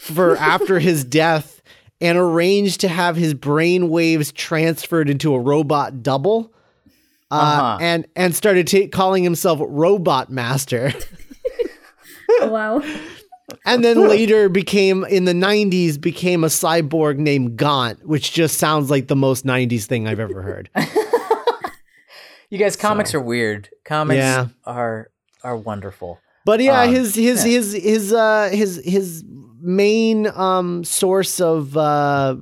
for 0.00 0.36
after 0.38 0.78
his 0.80 1.04
death 1.04 1.60
and 2.00 2.18
arranged 2.18 2.80
to 2.80 2.88
have 2.88 3.14
his 3.16 3.32
brain 3.34 3.88
waves 3.88 4.32
transferred 4.32 5.08
into 5.08 5.34
a 5.34 5.40
robot 5.40 6.02
double 6.02 6.52
uh, 7.30 7.34
Uh-huh. 7.34 7.78
and 7.80 8.06
and 8.16 8.34
started 8.34 8.66
ta- 8.68 8.88
calling 8.92 9.22
himself 9.24 9.60
robot 9.62 10.30
master 10.30 10.92
wow. 12.50 12.82
and 13.66 13.84
then 13.84 14.08
later 14.08 14.48
became 14.48 15.04
in 15.04 15.24
the 15.24 15.32
90s 15.32 16.00
became 16.00 16.44
a 16.44 16.48
cyborg 16.48 17.18
named 17.18 17.56
gaunt 17.56 18.06
which 18.06 18.32
just 18.32 18.58
sounds 18.58 18.90
like 18.90 19.08
the 19.08 19.16
most 19.16 19.44
90s 19.44 19.84
thing 19.84 20.06
i've 20.08 20.20
ever 20.20 20.42
heard 20.42 20.70
You 22.50 22.58
guys, 22.58 22.76
comics 22.76 23.12
So- 23.12 23.18
are 23.18 23.22
weird. 23.22 23.70
Comics 23.82 24.18
Yeah. 24.18 24.48
are 24.66 25.08
are 25.42 25.56
wonderful. 25.56 26.18
But 26.44 26.60
yeah, 26.60 26.82
Um, 26.82 26.92
his 26.92 27.14
his 27.14 27.46
yeah. 27.46 27.50
his 27.52 27.72
his 27.72 28.12
uh 28.12 28.50
his 28.52 28.76
his 28.84 29.24
main 29.62 30.26
um 30.26 30.84
source 30.84 31.40
of 31.40 31.74
uh 31.78 32.36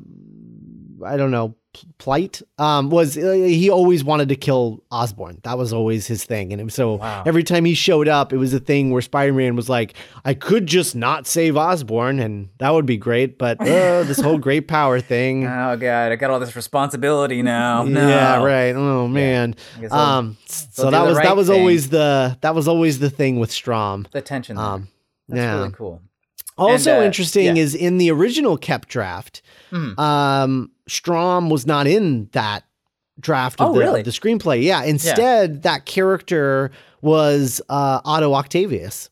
I 1.07 1.17
don't 1.17 1.31
know 1.31 1.51
p- 1.51 1.60
plight 1.99 2.43
um 2.59 2.91
was 2.91 3.17
uh, 3.17 3.33
he 3.33 3.71
always 3.71 4.03
wanted 4.03 4.29
to 4.29 4.37
kill 4.37 4.83
Osborn. 4.91 5.39
That 5.45 5.57
was 5.57 5.73
always 5.73 6.07
his 6.07 6.25
thing, 6.25 6.53
and 6.53 6.73
so 6.73 6.95
Wow. 6.95 7.23
every 7.27 7.45
time 7.45 7.65
he 7.65 7.75
showed 7.75 8.09
up, 8.09 8.33
it 8.33 8.39
was 8.39 8.53
a 8.53 8.59
thing 8.61 8.91
where 8.91 9.01
Spider 9.03 9.33
Man 9.33 9.55
was 9.57 9.69
like, 9.69 9.95
I 10.25 10.35
could 10.35 10.67
just 10.67 10.97
not 10.97 11.27
save 11.29 11.57
Osborn, 11.57 12.19
and 12.19 12.49
that 12.59 12.71
would 12.71 12.87
be 12.87 12.97
great, 12.97 13.39
but 13.39 13.61
uh, 13.61 14.03
this 14.03 14.21
whole 14.21 14.39
great 14.39 14.67
power 14.69 15.01
thing. 15.01 15.47
Oh 15.47 15.77
god, 15.77 16.11
I 16.13 16.17
got 16.17 16.31
all 16.31 16.41
this 16.41 16.57
responsibility 16.57 17.41
now. 17.43 17.85
No. 17.85 18.09
Yeah, 18.09 18.43
right. 18.43 18.75
Oh 18.75 19.07
man. 19.07 19.55
I'll- 19.91 19.99
Um, 20.19 20.37
so 20.47 20.91
that 20.91 21.07
was 21.07 21.17
that 21.19 21.37
was 21.37 21.49
thing. 21.49 21.61
always 21.61 21.91
the 21.91 22.37
that 22.41 22.55
was 22.55 22.67
always 22.67 22.99
the 22.99 23.11
thing 23.11 23.39
with 23.39 23.51
Stromm. 23.51 24.11
the 24.11 24.21
tension. 24.23 24.59
Um, 24.59 24.89
That's 25.29 25.39
yeah. 25.39 25.55
really 25.59 25.71
cool. 25.73 26.03
Also 26.59 26.91
And, 26.93 27.03
uh, 27.03 27.07
interesting 27.07 27.57
yeah. 27.57 27.63
is 27.63 27.75
in 27.75 27.97
the 27.97 28.11
original 28.11 28.59
Koepp 28.59 28.85
draft, 28.87 29.41
Mhm. 29.73 29.99
um, 29.99 30.71
Stromm 30.91 31.49
was 31.51 31.67
not 31.67 31.87
in 31.87 32.29
that 32.33 32.65
draft 33.19 33.61
of 33.61 33.71
Oh, 33.71 33.75
the, 33.75 33.81
really? 33.81 34.03
the 34.03 34.11
screenplay. 34.11 34.63
Yeah, 34.63 34.83
instead 34.85 35.63
that 35.63 35.87
character 35.87 36.71
was 37.03 37.61
uh, 37.69 38.01
Otto 38.05 38.35
Octavius. 38.35 39.09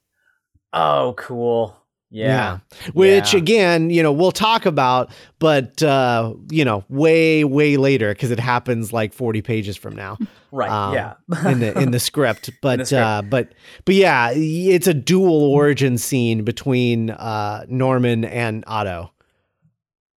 Oh, 0.73 1.15
cool. 1.17 1.75
Yeah. 2.11 2.61
which 2.95 3.35
Yeah. 3.35 3.39
again, 3.39 3.91
you 3.91 4.03
know, 4.03 4.13
we'll 4.13 4.33
talk 4.33 4.65
about, 4.65 5.11
but 5.39 5.83
uh, 5.83 6.33
you 6.51 6.65
know, 6.65 6.83
way 6.89 7.45
way 7.45 7.77
later 7.77 8.15
because 8.15 8.31
it 8.31 8.41
happens 8.41 8.95
like 8.95 9.13
forty 9.13 9.43
pages 9.43 9.77
from 9.77 9.95
now 9.95 10.17
Right. 10.51 10.71
Um, 10.71 10.95
yeah. 10.95 11.15
in 11.51 11.61
the 11.61 11.79
in 11.79 11.91
the 11.91 12.01
script. 12.01 12.49
But 12.63 12.87
script. 12.87 13.03
Uh, 13.05 13.21
but 13.29 13.53
but 13.85 13.95
yeah, 13.95 14.31
it's 14.33 14.87
a 14.87 14.95
dual 14.95 15.43
origin 15.53 15.99
scene 15.99 16.45
between 16.45 17.11
uh, 17.11 17.67
Norman 17.69 18.25
and 18.25 18.65
Otto. 18.67 19.13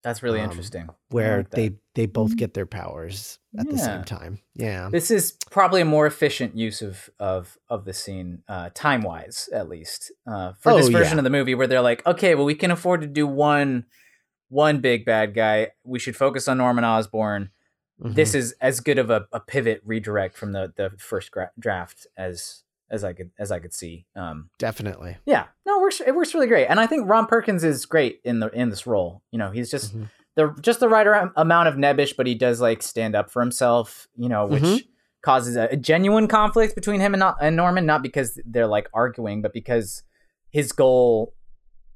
That's 0.04 0.24
really 0.24 0.40
um, 0.40 0.50
interesting. 0.50 0.90
Where 1.10 1.38
like 1.40 1.50
they 1.52 1.72
they 1.94 2.06
both 2.08 2.36
get 2.36 2.54
their 2.54 2.66
powers 2.66 3.38
at 3.58 3.70
the 3.70 3.78
same 3.78 4.04
time. 4.04 4.40
Yeah. 4.56 4.90
This 4.92 5.12
is 5.12 5.34
probably 5.52 5.82
a 5.82 5.86
more 5.86 6.08
efficient 6.08 6.56
use 6.58 6.82
of 6.82 7.10
of 7.20 7.58
of 7.70 7.86
the 7.86 7.94
scene, 7.94 8.44
uh, 8.48 8.70
time 8.74 9.02
wise, 9.02 9.48
at 9.54 9.70
least, 9.70 10.12
uh, 10.26 10.54
for 10.60 10.74
this 10.76 10.88
Oh, 10.88 10.92
version 10.92 11.14
yeah. 11.14 11.20
of 11.20 11.24
the 11.24 11.30
movie, 11.30 11.54
where 11.54 11.68
they're 11.68 11.82
like, 11.82 12.06
okay, 12.08 12.34
well, 12.36 12.46
we 12.46 12.56
can 12.56 12.72
afford 12.72 13.02
to 13.02 13.08
do 13.08 13.28
one 13.28 13.86
one 14.50 14.82
big 14.82 15.06
bad 15.06 15.34
guy. 15.34 15.70
We 15.84 16.00
should 16.00 16.16
focus 16.16 16.48
on 16.48 16.58
Norman 16.58 16.84
Osborn. 16.84 17.52
Mhm. 18.02 18.16
This 18.16 18.34
is 18.34 18.54
as 18.60 18.80
good 18.80 18.98
of 18.98 19.10
a, 19.12 19.28
a 19.32 19.40
pivot 19.40 19.82
redirect 19.86 20.36
from 20.36 20.52
the 20.54 20.74
the 20.76 20.90
first 20.98 21.30
gra- 21.32 21.52
draft 21.60 22.08
as 22.18 22.64
as 22.92 23.04
I 23.04 23.14
could 23.14 23.32
as 23.40 23.52
I 23.52 23.60
could 23.60 23.74
see. 23.74 24.06
Um, 24.16 24.50
definitely. 24.60 25.18
yeah, 25.26 25.46
no, 25.66 25.80
it 25.80 25.82
works. 25.82 26.02
It 26.06 26.14
works 26.16 26.34
really 26.34 26.48
great, 26.48 26.68
and 26.68 26.80
I 26.80 26.86
think 26.88 27.10
Ron 27.10 27.26
Perkins 27.26 27.64
is 27.64 27.86
great 27.86 28.20
in 28.24 28.40
the 28.40 28.50
in 28.50 28.70
this 28.70 28.86
role. 28.86 29.24
You 29.32 29.40
know, 29.40 29.50
he's 29.52 29.72
just 29.72 29.98
Mhm. 29.98 30.10
the 30.36 30.56
just 30.62 30.80
the 30.80 30.90
right 30.90 31.08
amount 31.36 31.68
of 31.70 31.76
nebbish, 31.76 32.16
but 32.16 32.28
he 32.28 32.36
does 32.36 32.62
like 32.62 32.84
stand 32.84 33.16
up 33.16 33.32
for 33.32 33.42
himself. 33.42 34.08
You 34.16 34.30
know, 34.30 34.46
which 34.46 34.62
Mhm. 34.64 34.86
causes 35.24 35.56
a, 35.56 35.70
a 35.72 35.78
genuine 35.78 36.28
conflict 36.28 36.76
between 36.76 37.00
him 37.00 37.14
and, 37.14 37.20
not, 37.20 37.38
and 37.42 37.56
Norman, 37.56 37.86
not 37.86 38.02
because 38.04 38.40
they're 38.46 38.68
like 38.68 38.90
arguing, 38.94 39.42
but 39.42 39.54
because 39.54 40.04
his 40.50 40.72
goal, 40.72 41.34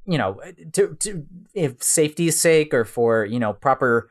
you 0.06 0.18
know, 0.18 0.40
to 0.74 0.96
to 1.02 1.26
if 1.54 1.84
safety's 1.84 2.40
sake 2.40 2.74
or 2.74 2.86
for 2.86 3.26
you 3.26 3.40
know 3.40 3.52
proper 3.54 4.10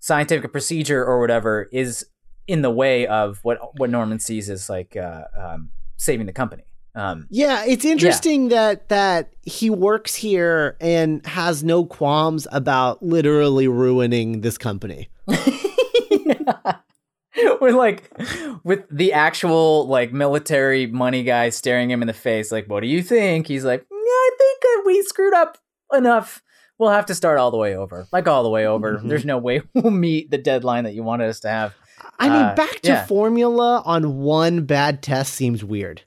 scientific 0.00 0.52
procedure 0.52 1.04
or 1.04 1.20
whatever 1.20 1.68
is 1.72 2.06
in 2.46 2.62
the 2.62 2.70
way 2.70 3.06
of 3.06 3.38
what 3.42 3.58
what 3.78 3.90
Norman 3.90 4.18
sees 4.20 4.48
as 4.50 4.68
like 4.68 4.96
uh, 4.96 5.24
um, 5.36 5.70
saving 5.96 6.26
the 6.26 6.32
company. 6.32 6.64
Um, 6.94 7.26
Yeah, 7.28 7.64
it's 7.66 7.84
interesting 7.84 8.48
that 8.48 8.88
that 8.88 9.34
he 9.42 9.68
works 9.68 10.14
here 10.14 10.76
and 10.80 11.24
has 11.26 11.62
no 11.62 11.84
qualms 11.84 12.46
about 12.50 13.02
literally 13.02 13.68
ruining 13.68 14.40
this 14.40 14.56
company. 14.56 15.10
We're 17.60 17.72
like 17.72 18.10
with 18.64 18.84
the 18.90 19.12
actual 19.12 19.86
like 19.88 20.10
military 20.12 20.86
money 20.86 21.22
guy 21.22 21.50
staring 21.50 21.90
him 21.90 22.00
in 22.02 22.06
the 22.06 22.14
face, 22.14 22.50
like, 22.50 22.66
"What 22.66 22.80
do 22.80 22.86
you 22.86 23.02
think?" 23.02 23.46
He's 23.46 23.64
like, 23.64 23.84
"Yeah, 23.90 23.96
I 23.98 24.30
think 24.38 24.62
that 24.62 24.82
we 24.86 25.02
screwed 25.02 25.34
up 25.34 25.58
enough. 25.92 26.42
We'll 26.78 26.90
have 26.90 27.06
to 27.06 27.14
start 27.14 27.38
all 27.38 27.50
the 27.50 27.56
way 27.58 27.76
over, 27.76 28.06
like 28.12 28.26
all 28.26 28.42
the 28.42 28.48
way 28.48 28.66
over. 28.66 28.96
Mhm. 28.98 29.08
There's 29.08 29.24
no 29.26 29.36
way 29.38 29.60
we'll 29.74 29.90
meet 29.90 30.30
the 30.30 30.38
deadline 30.38 30.84
that 30.84 30.94
you 30.94 31.02
wanted 31.02 31.28
us 31.28 31.40
to 31.40 31.48
have." 31.50 31.74
I 32.18 32.28
mean, 32.28 32.42
Uh, 32.42 32.54
back 32.54 32.80
to 32.82 32.88
yeah. 32.90 33.06
formula 33.06 33.82
on 33.84 34.18
one 34.18 34.64
bad 34.64 35.02
test 35.02 35.34
seems 35.34 35.62
weird. 35.64 36.02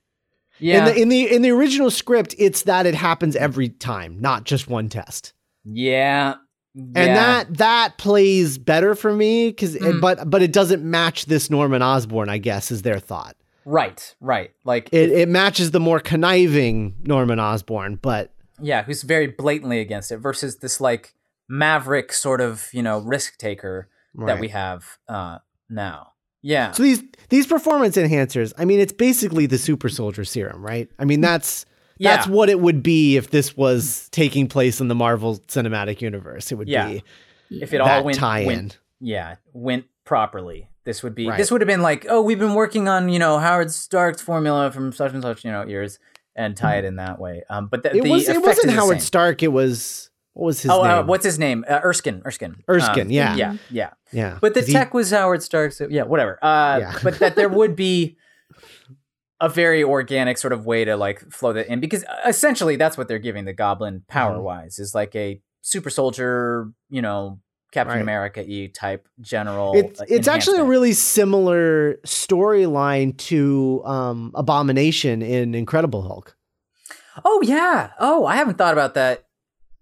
Yeah, 0.59 0.79
In 0.79 0.85
the 0.85 1.01
in 1.01 1.09
the 1.09 1.35
in 1.35 1.41
the 1.41 1.51
original 1.51 1.89
script, 1.91 2.35
it's 2.37 2.63
that 2.63 2.85
it 2.85 2.95
happens 2.95 3.35
every 3.35 3.69
time, 3.69 4.17
not 4.19 4.43
just 4.43 4.67
one 4.67 4.89
test. 4.89 5.33
yeah, 5.63 6.35
and 6.75 7.15
that 7.15 7.57
that 7.57 7.97
plays 7.97 8.57
better 8.57 8.93
for 8.95 9.13
me 9.13 9.49
because 9.49 9.75
Mm. 9.75 10.01
but 10.01 10.29
but 10.29 10.41
it 10.41 10.51
doesn't 10.53 10.83
match 10.83 11.25
this 11.25 11.49
norman 11.49 11.81
osborn 11.81 12.29
i 12.29 12.37
guess 12.37 12.71
is 12.71 12.83
their 12.83 12.99
thought 12.99 13.35
right, 13.65 14.15
right, 14.21 14.51
like 14.63 14.87
it, 14.93 15.11
it 15.11 15.27
matches 15.27 15.71
the 15.71 15.79
more 15.79 15.99
conniving 15.99 16.95
norman 17.03 17.39
osborn 17.39 17.95
but 17.95 18.31
yeah, 18.61 18.83
who's 18.83 19.01
very 19.03 19.27
blatantly 19.27 19.79
against 19.79 20.11
it 20.11 20.17
versus 20.17 20.57
this 20.57 20.79
like 20.79 21.13
maverick 21.49 22.13
sort 22.13 22.39
of 22.39 22.67
you 22.71 22.83
know 22.83 22.99
risk 22.99 23.37
taker 23.37 23.89
that 24.25 24.39
we 24.39 24.49
have 24.49 24.97
uh, 25.07 25.39
now. 25.69 26.13
Yeah. 26.41 26.71
so 26.71 26.83
these 26.83 27.03
these 27.27 27.45
performance 27.45 27.97
enhancers 27.97 28.53
i 28.57 28.63
mean 28.63 28.79
it's 28.79 28.93
basically 28.93 29.45
the 29.45 29.57
super 29.57 29.89
soldier 29.89 30.23
serum 30.23 30.65
right 30.65 30.89
i 30.97 31.03
mean 31.03 31.19
that's 31.19 31.65
Yeah. 31.97 32.15
that's 32.15 32.27
what 32.29 32.47
it 32.47 32.61
would 32.61 32.81
be 32.81 33.17
if 33.17 33.29
this 33.29 33.57
was 33.57 34.07
taking 34.11 34.47
place 34.47 34.79
in 34.79 34.87
the 34.87 34.95
marvel 34.95 35.39
cinematic 35.49 35.99
universe 36.01 36.49
it 36.51 36.55
would 36.55 36.69
Yeah. 36.69 36.87
be 36.87 37.03
if 37.49 37.73
it 37.73 37.81
all 37.81 38.05
went, 38.05 38.17
tie-in 38.17 38.47
went 38.47 38.77
yeah 39.01 39.35
went 39.51 39.83
properly 40.05 40.69
this 40.85 41.03
would 41.03 41.13
be 41.13 41.27
Right. 41.27 41.37
this 41.37 41.51
would 41.51 41.59
have 41.59 41.67
been 41.67 41.81
like 41.81 42.05
oh 42.09 42.21
we've 42.21 42.39
been 42.39 42.53
working 42.55 42.87
on 42.87 43.09
you 43.09 43.19
know 43.19 43.37
howard 43.37 43.69
stark's 43.69 44.21
formula 44.21 44.71
from 44.71 44.93
such 44.93 45.11
and 45.13 45.21
such 45.21 45.43
you 45.43 45.51
know 45.51 45.65
years 45.65 45.99
and 46.37 46.55
tie 46.55 46.77
it 46.77 46.85
in 46.85 46.95
that 46.95 47.19
way 47.19 47.43
um 47.49 47.67
but 47.67 47.83
the, 47.83 47.93
it 47.93 48.07
was, 48.07 48.29
it 48.29 48.41
wasn't 48.41 48.71
howard 48.71 49.01
stark 49.01 49.43
it 49.43 49.49
was 49.51 50.08
what 50.33 50.45
was 50.45 50.61
his 50.61 50.71
oh 50.71 50.83
name 50.83 50.91
uh, 50.91 51.03
what's 51.03 51.25
his 51.25 51.37
name 51.39 51.65
uh, 51.67 51.79
erskine 51.83 52.21
erskine 52.25 52.63
Erskine, 52.69 53.07
Um, 53.07 53.11
yeah. 53.11 53.35
yeah 53.35 53.57
yeah 53.69 53.89
yeah 54.11 54.37
but 54.41 54.53
the 54.53 54.61
'cause 54.61 54.67
he- 54.67 54.73
tech 54.73 54.93
was 54.93 55.11
howard 55.11 55.41
stark's 55.43 55.81
yeah 55.89 56.03
whatever 56.03 56.37
uh 56.43 56.77
Yeah. 56.79 56.99
but 57.03 57.19
that 57.19 57.35
there 57.35 57.49
would 57.49 57.75
be 57.75 58.17
a 59.41 59.49
very 59.49 59.83
organic 59.83 60.37
sort 60.37 60.51
of 60.53 60.65
way 60.65 60.83
to 60.85 60.95
like 60.97 61.19
flow 61.31 61.53
that 61.53 61.67
in 61.67 61.79
because 61.79 62.03
uh, 62.03 62.27
essentially 62.27 62.75
that's 62.75 62.97
what 62.97 63.07
they're 63.07 63.19
giving 63.19 63.45
the 63.45 63.53
goblin 63.53 63.95
Mm-hmm. 63.99 64.11
power 64.11 64.41
wise 64.41 64.79
is 64.79 64.93
like 64.93 65.15
a 65.15 65.41
super 65.61 65.89
soldier 65.89 66.69
you 66.89 67.01
know 67.01 67.39
Captain 67.71 67.97
Right. 67.97 68.01
America 68.01 68.43
y 68.47 68.71
type 68.73 69.07
general. 69.21 69.73
It's 69.75 70.01
uh, 70.01 70.05
it's 70.09 70.27
actually 70.27 70.57
a 70.57 70.63
really 70.63 70.91
similar 70.93 71.97
storyline 72.03 73.15
to 73.29 73.83
um, 73.85 74.31
Abomination 74.33 75.21
in 75.21 75.53
Incredible 75.53 76.01
Hulk. 76.01 76.35
Oh 77.23 77.41
yeah. 77.43 77.91
Oh, 77.99 78.25
I 78.25 78.37
haven't 78.37 78.57
thought 78.57 78.73
about 78.73 78.95
that 78.95 79.25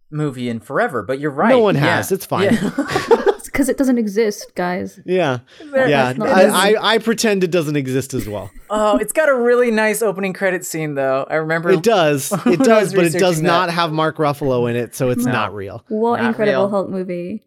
movie 0.10 0.50
in 0.50 0.60
forever, 0.60 1.04
but 1.04 1.20
you're 1.20 1.32
right. 1.32 1.50
No 1.50 1.60
one 1.60 1.76
Yeah. 1.76 1.98
has. 1.98 2.12
It's 2.12 2.26
fine. 2.34 2.54
Yeah. 2.54 2.72
Because 3.58 3.70
it 3.70 3.78
doesn't 3.78 3.98
exist, 3.98 4.52
guys. 4.54 5.00
Yeah, 5.04 5.40
There- 5.72 5.90
yeah. 5.90 6.14
I. 6.22 6.74
I 6.76 6.94
I 6.94 6.98
pretend 7.00 7.44
it 7.44 7.50
doesn't 7.50 7.76
exist 7.76 8.14
as 8.14 8.30
well. 8.30 8.52
oh, 8.70 8.98
it's 8.98 9.12
got 9.12 9.30
a 9.30 9.34
really 9.34 9.72
nice 9.72 10.04
opening 10.04 10.34
credit 10.34 10.64
scene 10.64 10.94
though. 10.94 11.26
I 11.28 11.36
remember 11.38 11.72
It 11.72 11.82
does. 11.82 12.32
It 12.46 12.60
does, 12.60 12.94
but 12.94 13.06
it 13.06 13.14
does 13.14 13.38
researching 13.38 13.46
not 13.46 13.72
have 13.72 13.92
Mark 13.92 14.18
Ruffalo 14.18 14.70
in 14.70 14.76
it, 14.76 14.94
so 14.96 15.10
it's 15.10 15.26
No. 15.26 15.32
not 15.32 15.56
real. 15.56 15.84
What 15.88 16.18
Not 16.22 16.28
Incredible 16.28 16.64
real. 16.66 16.70
Hulk 16.70 16.90
movie? 16.90 17.46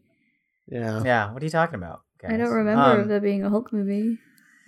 Yeah. 0.67 1.01
Yeah, 1.05 1.33
what 1.33 1.41
are 1.43 1.47
you 1.47 1.51
talking 1.51 1.77
about? 1.77 2.01
I 2.29 2.37
don't 2.37 2.51
remember 2.51 3.03
Um, 3.03 3.07
there 3.09 3.21
being 3.21 3.45
a 3.45 3.49
Hulk 3.51 3.73
movie. 3.73 4.19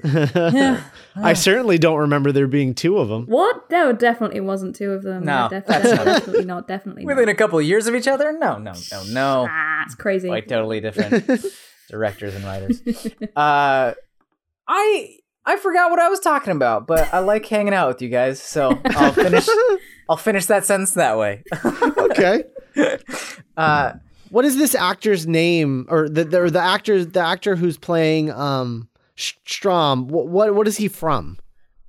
Yeah. 0.04 0.82
I 1.16 1.34
certainly 1.34 1.78
don't 1.78 1.98
remember 1.98 2.32
there 2.32 2.46
being 2.46 2.74
two 2.74 2.98
of 2.98 3.08
them. 3.08 3.26
What? 3.26 3.68
There 3.68 3.92
definitely 3.92 4.40
wasn't 4.40 4.74
two 4.76 4.92
of 4.92 5.02
them. 5.02 5.24
No, 5.24 5.32
Yeah, 5.32 5.48
that's 5.48 5.66
definitely, 5.68 5.96
not- 5.96 6.06
definitely 6.06 6.44
not. 6.44 6.68
Definitely 6.68 7.04
Within 7.06 7.26
not. 7.26 7.32
a 7.32 7.34
couple 7.34 7.58
of 7.58 7.64
years 7.64 7.86
of 7.86 7.94
each 7.94 8.08
other? 8.08 8.32
No, 8.32 8.58
no, 8.58 8.72
no, 8.90 9.02
no. 9.08 9.46
Ah, 9.50 9.82
it's 9.84 9.94
crazy. 9.94 10.28
Quite 10.28 10.48
totally 10.48 10.80
different 10.80 11.44
directors 11.90 12.34
and 12.34 12.44
writers. 12.44 12.82
Uh, 13.36 13.92
I 14.68 15.16
I 15.44 15.56
forgot 15.56 15.90
what 15.90 15.98
I 15.98 16.08
was 16.08 16.20
talking 16.20 16.52
about, 16.52 16.86
but 16.86 17.12
I 17.12 17.18
like 17.18 17.44
hanging 17.46 17.74
out 17.74 17.88
with 17.88 18.00
you 18.02 18.08
guys, 18.08 18.40
so 18.40 18.80
I'll 18.86 19.12
finish. 19.12 19.48
I'll 20.08 20.16
finish 20.16 20.46
that 20.46 20.64
sentence 20.64 20.92
that 20.94 21.18
way. 21.18 21.42
okay. 21.98 22.44
Uh, 23.56 23.92
What 24.30 24.44
is 24.46 24.56
this 24.56 24.74
actor's 24.74 25.26
name, 25.26 25.86
or 25.90 26.08
the 26.08 26.24
the, 26.24 26.40
or 26.42 26.50
the 26.50 26.60
actor 26.60 27.04
the 27.04 27.20
actor 27.20 27.54
who's 27.56 27.76
playing 27.76 28.30
um 28.30 28.88
Sh- 28.91 28.91
Stromm? 29.16 30.08
What, 30.08 30.28
what 30.28 30.54
what 30.54 30.68
is 30.68 30.76
he 30.76 30.88
from? 30.88 31.38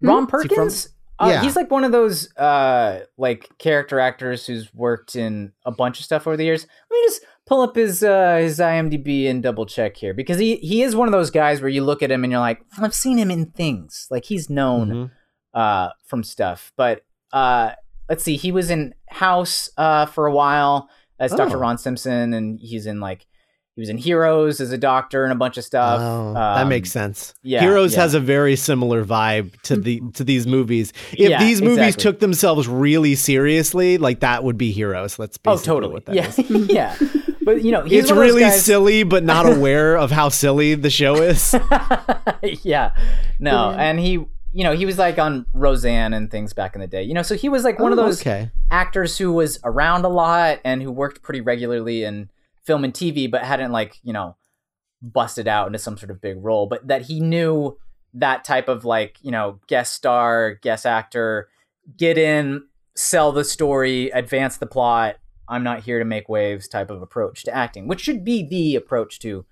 Ron 0.01 0.23
Is 0.23 0.27
he 0.27 0.31
from- 0.31 0.55
Perkins. 0.57 0.89
Uh, 1.19 1.29
Yeah. 1.29 1.41
he's 1.43 1.55
like 1.55 1.69
one 1.69 1.83
of 1.83 1.91
those 1.91 2.35
uh 2.37 3.01
like 3.17 3.49
character 3.59 3.99
actors 3.99 4.45
who's 4.47 4.73
worked 4.73 5.15
in 5.15 5.53
a 5.65 5.71
bunch 5.71 5.99
of 5.99 6.05
stuff 6.05 6.25
over 6.27 6.35
the 6.35 6.43
years. 6.43 6.65
Let 6.89 6.95
me 6.97 7.05
just 7.05 7.25
pull 7.45 7.61
up 7.61 7.75
his 7.75 8.03
uh 8.03 8.37
his 8.37 8.59
IMDb 8.59 9.29
and 9.29 9.41
double 9.43 9.65
check 9.65 9.95
here 9.95 10.13
because 10.13 10.39
he 10.39 10.55
he 10.57 10.81
is 10.81 10.95
one 10.95 11.07
of 11.07 11.11
those 11.11 11.29
guys 11.29 11.61
where 11.61 11.69
you 11.69 11.83
look 11.83 12.01
at 12.01 12.11
him 12.11 12.23
and 12.23 12.31
you're 12.31 12.39
like, 12.39 12.61
I've 12.79 12.95
seen 12.95 13.17
him 13.17 13.29
in 13.31 13.45
things. 13.51 14.07
Like 14.09 14.25
he's 14.25 14.49
known 14.49 14.89
Mhm. 14.89 15.11
uh 15.53 15.89
from 16.05 16.23
stuff. 16.23 16.73
But 16.75 17.03
uh 17.31 17.73
let's 18.09 18.23
see, 18.23 18.35
he 18.35 18.51
was 18.51 18.69
in 18.71 18.93
House 19.09 19.69
uh 19.77 20.07
for 20.07 20.25
a 20.25 20.33
while 20.33 20.89
as 21.19 21.31
Dr. 21.31 21.57
Oh. 21.57 21.59
Ron 21.59 21.77
Simpson 21.77 22.33
and 22.33 22.59
he's 22.59 22.87
in 22.87 22.99
like 22.99 23.27
he 23.75 23.81
was 23.81 23.89
in 23.89 23.97
Heroes 23.97 24.61
as 24.61 24.71
a 24.71 24.77
doctor 24.77 25.23
and 25.23 25.31
a 25.33 25.35
bunch 25.35 25.57
of 25.57 25.63
stuff. 25.63 25.99
Oh, 26.01 26.33
that 26.33 26.61
Um, 26.63 26.69
makes 26.69 26.91
sense. 26.91 27.33
yeah, 27.41 27.61
Heroes 27.61 27.93
yeah. 27.93 28.01
has 28.01 28.13
a 28.13 28.19
very 28.19 28.55
similar 28.55 29.03
vibe 29.03 29.59
to 29.63 29.75
the 29.75 30.01
to 30.13 30.23
these 30.23 30.45
movies. 30.47 30.93
If 31.13 31.29
Yeah, 31.29 31.39
these 31.39 31.61
movies 31.61 31.77
exactly. 31.79 32.01
took 32.03 32.19
themselves 32.19 32.67
really 32.67 33.15
seriously, 33.15 33.97
like 33.97 34.19
that 34.19 34.43
would 34.43 34.57
be 34.57 34.71
Heroes. 34.71 35.17
That's 35.17 35.37
Oh, 35.45 35.57
totally. 35.57 35.93
what 35.93 36.05
that 36.05 36.15
Yeah, 36.15 36.27
is. 36.27 36.39
yeah. 36.69 36.95
But 37.45 37.63
you 37.63 37.71
know, 37.71 37.83
he's 37.83 38.03
It's 38.03 38.11
of 38.11 38.17
really 38.17 38.41
guys- 38.41 38.63
silly, 38.63 39.03
but 39.03 39.23
not 39.23 39.45
aware 39.57 39.97
of 39.97 40.11
how 40.11 40.29
silly 40.29 40.75
the 40.75 40.89
show 40.89 41.15
is. 41.15 41.53
yeah, 42.63 42.91
no, 43.39 43.51
Brilliant. 43.69 43.81
and 43.81 43.99
he, 43.99 44.11
you 44.53 44.63
know, 44.63 44.73
he 44.75 44.85
was 44.85 44.97
like 44.97 45.17
on 45.19 45.45
Roseanne 45.53 46.13
and 46.13 46.29
things 46.31 46.53
back 46.53 46.75
in 46.75 46.81
the 46.81 46.87
day. 46.87 47.03
You 47.03 47.13
know, 47.13 47.21
so 47.21 47.35
he 47.35 47.49
was 47.49 47.63
like 47.63 47.79
one 47.79 47.91
of 47.91 47.99
Oh, 47.99 48.03
those 48.03 48.21
Okay. 48.21 48.51
actors 48.71 49.17
who 49.17 49.31
was 49.33 49.59
around 49.63 50.05
a 50.05 50.09
lot 50.09 50.59
and 50.63 50.81
who 50.81 50.91
worked 50.91 51.21
pretty 51.21 51.41
regularly 51.41 52.03
in 52.03 52.29
film 52.65 52.83
and 52.83 52.93
TV, 52.93 53.29
but 53.29 53.43
hadn't 53.43 53.71
like 53.71 53.99
you 54.03 54.13
know 54.13 54.35
busted 55.01 55.47
out 55.47 55.67
into 55.67 55.79
some 55.79 55.97
sort 55.97 56.11
of 56.11 56.21
big 56.21 56.37
role. 56.43 56.67
But 56.67 56.87
that 56.87 57.03
he 57.03 57.19
knew 57.19 57.77
that 58.13 58.43
type 58.43 58.67
of 58.67 58.85
like 58.85 59.17
you 59.21 59.31
know 59.31 59.59
guest 59.67 59.93
star, 59.93 60.55
guest 60.61 60.85
actor, 60.85 61.49
get 61.97 62.17
in, 62.17 62.65
sell 62.95 63.31
the 63.31 63.43
story, 63.43 64.09
advance 64.11 64.57
the 64.57 64.67
plot. 64.67 65.15
I'm 65.47 65.63
not 65.63 65.83
here 65.83 65.99
to 65.99 66.05
make 66.05 66.29
waves 66.29 66.67
type 66.67 66.89
of 66.89 67.01
approach 67.01 67.43
to 67.43 67.53
acting, 67.53 67.87
which 67.87 68.01
should 68.01 68.23
be 68.23 68.47
the 68.47 68.75
approach 68.75 69.19
to 69.19 69.45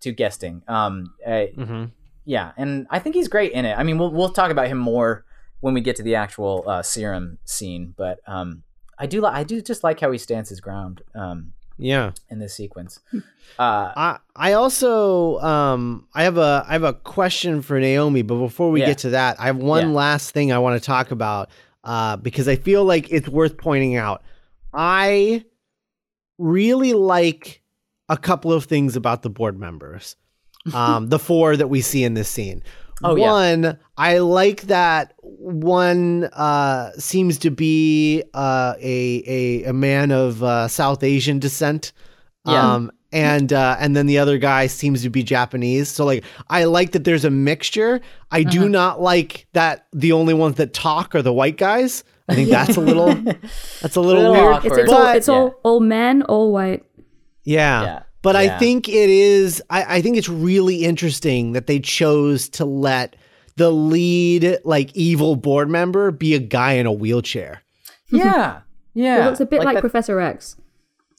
to 0.00 0.12
guesting. 0.12 0.62
Um, 0.68 1.14
uh, 1.26 1.46
hmm 1.46 1.84
yeah, 2.24 2.52
and 2.56 2.86
I 2.90 2.98
think 2.98 3.14
he's 3.14 3.28
great 3.28 3.52
in 3.52 3.64
it. 3.64 3.76
I 3.76 3.82
mean, 3.82 3.98
we'll 3.98 4.10
we'll 4.10 4.30
talk 4.30 4.50
about 4.50 4.68
him 4.68 4.78
more 4.78 5.24
when 5.60 5.74
we 5.74 5.80
get 5.80 5.96
to 5.96 6.02
the 6.02 6.14
actual 6.14 6.64
uh, 6.66 6.82
serum 6.82 7.38
scene, 7.44 7.94
but 7.96 8.20
um, 8.26 8.62
I 8.98 9.06
do 9.06 9.20
li- 9.20 9.30
I 9.32 9.44
do 9.44 9.60
just 9.60 9.84
like 9.84 10.00
how 10.00 10.10
he 10.10 10.18
stands 10.18 10.48
his 10.48 10.60
ground 10.60 11.02
um, 11.14 11.52
Yeah. 11.76 12.12
in 12.30 12.38
this 12.38 12.54
sequence. 12.54 13.00
Uh, 13.58 13.92
I 13.96 14.18
I 14.36 14.52
also 14.54 15.38
um 15.40 16.06
I 16.14 16.22
have 16.24 16.38
a 16.38 16.64
I 16.68 16.72
have 16.72 16.84
a 16.84 16.92
question 16.94 17.62
for 17.62 17.78
Naomi, 17.80 18.22
but 18.22 18.36
before 18.36 18.70
we 18.70 18.80
Yeah. 18.80 18.86
get 18.86 18.98
to 18.98 19.10
that, 19.10 19.38
I 19.40 19.46
have 19.46 19.56
one 19.56 19.88
Yeah. 19.90 19.94
last 19.96 20.30
thing 20.30 20.52
I 20.52 20.58
want 20.58 20.80
to 20.80 20.84
talk 20.86 21.10
about 21.10 21.50
uh 21.82 22.16
because 22.16 22.48
I 22.48 22.56
feel 22.56 22.84
like 22.84 23.10
it's 23.12 23.28
worth 23.28 23.56
pointing 23.56 23.96
out. 23.96 24.22
I 24.72 25.44
really 26.38 26.92
like 26.94 27.62
a 28.08 28.16
couple 28.16 28.52
of 28.52 28.64
things 28.64 28.96
about 28.96 29.22
the 29.22 29.30
board 29.30 29.58
members. 29.58 30.16
Um 30.72 31.08
the 31.08 31.18
four 31.18 31.56
that 31.56 31.68
we 31.68 31.80
see 31.80 32.04
in 32.04 32.14
this 32.14 32.28
scene. 32.28 32.62
Oh, 33.02 33.16
yeah. 33.16 33.30
one, 33.32 33.78
I 33.98 34.18
like 34.18 34.62
that 34.62 35.14
one 35.22 36.24
uh 36.32 36.92
seems 36.92 37.38
to 37.38 37.50
be 37.50 38.22
uh 38.34 38.74
a 38.80 39.22
a, 39.26 39.64
a 39.70 39.72
man 39.72 40.10
of 40.12 40.42
uh, 40.42 40.68
South 40.68 41.02
Asian 41.02 41.38
descent. 41.38 41.92
Yeah. 42.46 42.74
Um, 42.74 42.90
and 43.12 43.52
uh, 43.52 43.76
and 43.78 43.94
then 43.96 44.06
the 44.06 44.18
other 44.18 44.38
guy 44.38 44.66
seems 44.66 45.02
to 45.02 45.10
be 45.10 45.22
Japanese. 45.22 45.88
So 45.88 46.04
like, 46.04 46.24
I 46.50 46.64
like 46.64 46.92
that 46.92 47.04
there's 47.04 47.24
a 47.24 47.30
mixture. 47.30 48.00
I 48.30 48.42
do 48.42 48.60
Uh-huh. 48.60 48.68
not 48.68 49.00
like 49.00 49.46
that 49.52 49.86
the 49.92 50.12
only 50.12 50.34
ones 50.34 50.56
that 50.56 50.72
talk 50.74 51.14
are 51.14 51.22
the 51.22 51.32
white 51.32 51.56
guys. 51.56 52.04
I 52.28 52.34
think 52.34 52.48
that's 52.58 52.76
a 52.76 52.80
little 52.80 53.14
that's 53.14 53.96
a 53.96 54.00
little, 54.00 54.22
Little 54.22 54.32
weird. 54.32 54.54
awkward. 54.54 54.72
It's, 54.72 54.78
it's 54.80 54.92
all 54.92 54.98
But- 55.04 55.16
it's 55.16 55.28
all 55.28 55.54
all 55.62 55.80
men, 55.80 56.22
all 56.22 56.52
white. 56.52 56.84
Yeah. 57.44 57.82
Yeah. 57.82 58.02
But 58.24 58.34
I 58.34 58.58
think 58.58 58.88
it 58.88 59.10
is 59.10 59.62
I, 59.70 59.96
I 59.98 60.02
think 60.02 60.16
it's 60.16 60.28
really 60.28 60.84
interesting 60.84 61.52
that 61.52 61.68
they 61.68 61.78
chose 61.78 62.48
to 62.50 62.64
let 62.64 63.14
the 63.56 63.70
lead 63.70 64.58
like 64.64 64.90
evil 64.96 65.36
board 65.36 65.70
member 65.70 66.10
be 66.10 66.34
a 66.34 66.40
guy 66.40 66.72
in 66.72 66.86
a 66.86 66.92
wheelchair. 66.92 67.62
yeah, 68.08 68.62
yeah. 68.94 69.22
It 69.22 69.26
looks 69.26 69.40
a 69.40 69.46
bit 69.46 69.62
like, 69.62 69.74
that- 69.76 69.80
Professor 69.80 70.18
X. 70.18 70.56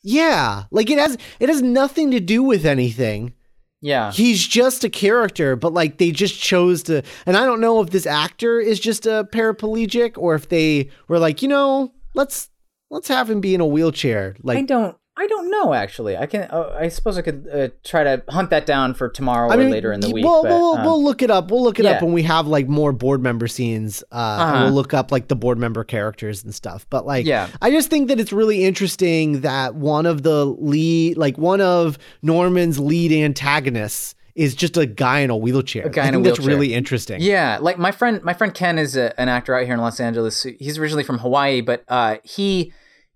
Yeah. 0.03 0.63
Like 0.71 0.89
it 0.89 0.99
has 0.99 1.17
it 1.39 1.47
has 1.49 1.61
nothing 1.61 2.11
to 2.11 2.19
do 2.19 2.43
with 2.43 2.65
anything. 2.65 3.33
yeah. 3.81 4.11
He's 4.11 4.45
just 4.45 4.83
a 4.83 4.89
character, 4.89 5.55
but 5.55 5.73
like 5.73 5.97
they 5.97 6.11
just 6.11 6.39
chose 6.39 6.83
to. 6.83 7.01
And 7.25 7.35
I 7.37 7.45
don't 7.45 7.61
know 7.61 7.81
if 7.81 7.89
this 7.89 8.05
actor 8.05 8.59
is 8.59 8.79
just 8.79 9.05
a 9.05 9.27
paraplegic 9.31 10.13
or 10.17 10.35
if 10.35 10.49
they 10.49 10.89
were 11.07 11.19
like, 11.19 11.41
you 11.41 11.47
know, 11.47 11.93
let's 12.13 12.49
let's 12.91 13.07
have 13.07 13.29
him 13.29 13.41
be 13.41 13.55
in 13.55 13.61
a 13.61 13.65
wheelchair. 13.65 14.35
Like 14.43 14.57
I 14.59 14.61
don't. 14.61 14.97
I 15.17 15.27
don't 15.27 15.49
know 15.49 15.73
actually. 15.73 16.17
I 16.17 16.25
can. 16.25 16.41
Uh, 16.51 16.75
I 16.77 16.89
suppose 16.89 17.17
I 17.17 17.21
could 17.21 17.47
uh, 17.51 17.69
try 17.85 18.03
to 18.03 18.21
hunt 18.29 18.49
that 18.49 18.65
down 18.65 18.93
for 18.93 19.07
tomorrow 19.07 19.49
I 19.49 19.55
or 19.55 19.57
mean, 19.59 19.69
later 19.71 19.93
in 19.93 20.01
the 20.01 20.09
week. 20.09 20.25
We'll, 20.25 20.43
but, 20.43 20.49
we'll, 20.49 20.73
um, 20.75 20.85
we'll 20.85 21.03
look 21.03 21.21
it 21.21 21.31
up. 21.31 21.49
We'll 21.51 21.63
look 21.63 21.79
it 21.79 21.85
up 21.85 22.01
when 22.01 22.11
we 22.11 22.23
have 22.23 22.47
like 22.47 22.67
more 22.67 22.91
board 22.91 23.21
member 23.23 23.47
scenes. 23.47 24.03
Uh, 24.11 24.15
Uh-huh. 24.15 24.63
we'll 24.65 24.73
look 24.73 24.93
up 24.93 25.11
like 25.11 25.29
the 25.29 25.35
board 25.35 25.57
member 25.57 25.83
characters 25.85 26.43
and 26.43 26.53
stuff. 26.53 26.85
But 26.89 27.05
like, 27.05 27.25
Yeah. 27.25 27.47
I 27.61 27.71
just 27.71 27.89
think 27.89 28.09
that 28.09 28.19
it's 28.19 28.33
really 28.33 28.65
interesting 28.65 29.41
that 29.41 29.75
one 29.75 30.05
of 30.05 30.23
the 30.23 30.45
lead, 30.45 31.17
like 31.17 31.37
one 31.37 31.61
of 31.61 31.97
Norman's 32.21 32.77
lead 32.79 33.11
antagonists, 33.13 34.15
is 34.35 34.53
just 34.53 34.75
a 34.75 34.85
guy 34.85 35.19
in 35.19 35.29
a 35.29 35.37
wheelchair. 35.37 35.85
A 35.85 35.89
guy 35.89 36.03
I 36.03 36.07
in 36.09 36.15
a 36.15 36.17
think 36.17 36.25
that's 36.25 36.45
really 36.45 36.73
interesting. 36.73 37.21
Yeah, 37.21 37.57
like 37.61 37.77
my 37.77 37.91
friend, 37.93 38.21
my 38.21 38.33
friend 38.33 38.53
Ken 38.53 38.77
is 38.77 38.97
a, 38.97 39.17
an 39.17 39.29
actor 39.29 39.55
out 39.55 39.63
here 39.63 39.75
in 39.75 39.79
Los 39.79 40.01
Angeles. 40.01 40.43
He's 40.59 40.77
originally 40.77 41.05
from 41.05 41.19
Hawaii, 41.19 41.61
but 41.61 41.85
uh, 41.87 42.17
he 42.23 42.73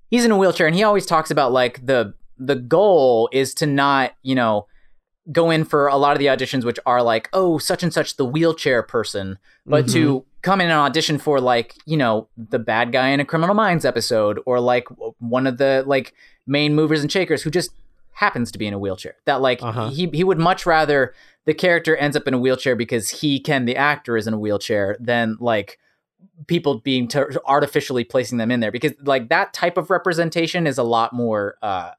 he's 0.09 0.25
in 0.25 0.31
a 0.31 0.37
wheelchair, 0.37 0.67
and 0.67 0.75
he 0.75 0.83
always 0.83 1.05
talks 1.05 1.31
about 1.31 1.51
like 1.51 1.85
the 1.85 2.13
the 2.37 2.55
goal 2.55 3.29
is 3.33 3.53
to 3.55 3.65
not, 3.65 4.13
you 4.23 4.33
know, 4.35 4.65
go 5.31 5.49
in 5.49 5.65
for 5.65 5.87
a 5.87 5.97
lot 5.97 6.13
of 6.13 6.19
the 6.19 6.25
auditions, 6.27 6.63
which 6.63 6.79
are 6.85 7.03
like, 7.03 7.29
oh, 7.33 7.57
such 7.57 7.83
and 7.83 7.93
such, 7.93 8.15
the 8.17 8.25
wheelchair 8.25 8.81
person, 8.81 9.37
but 9.65 9.85
Mm-hmm. 9.85 9.93
to 9.93 10.25
come 10.41 10.61
in 10.61 10.67
and 10.69 10.79
audition 10.79 11.17
for 11.17 11.41
like, 11.41 11.75
you 11.85 11.97
know, 11.97 12.29
the 12.37 12.59
bad 12.59 12.91
guy 12.93 13.09
in 13.09 13.19
a 13.19 13.25
Criminal 13.25 13.53
Minds 13.55 13.83
episode, 13.83 14.39
or 14.45 14.59
like 14.61 14.87
one 15.19 15.45
of 15.47 15.57
the 15.57 15.83
like 15.85 16.13
main 16.47 16.73
movers 16.73 17.01
and 17.01 17.11
shakers 17.11 17.43
who 17.43 17.51
just 17.51 17.71
happens 18.13 18.51
to 18.53 18.57
be 18.57 18.67
in 18.67 18.73
a 18.73 18.79
wheelchair. 18.79 19.15
That 19.25 19.41
like 19.41 19.61
Uh-huh. 19.61 19.89
he 19.89 20.09
he 20.13 20.23
would 20.23 20.39
much 20.39 20.65
rather 20.65 21.13
the 21.45 21.53
character 21.53 21.95
ends 21.97 22.15
up 22.15 22.27
in 22.27 22.33
a 22.33 22.39
wheelchair 22.39 22.75
because 22.75 23.09
he 23.09 23.39
can 23.39 23.65
the 23.65 23.75
actor 23.75 24.15
is 24.17 24.27
in 24.27 24.33
a 24.33 24.39
wheelchair 24.39 24.95
than 24.99 25.35
like 25.41 25.77
people 26.47 26.79
being 26.79 27.07
t- 27.07 27.19
artificially 27.45 28.03
placing 28.03 28.37
them 28.37 28.49
in 28.51 28.59
there 28.59 28.71
because 28.71 28.93
like 29.03 29.29
that 29.29 29.53
type 29.53 29.77
of 29.77 29.89
representation 29.89 30.65
is 30.67 30.77
a 30.77 30.83
lot 30.83 31.13
more 31.13 31.55
uh 31.61 31.91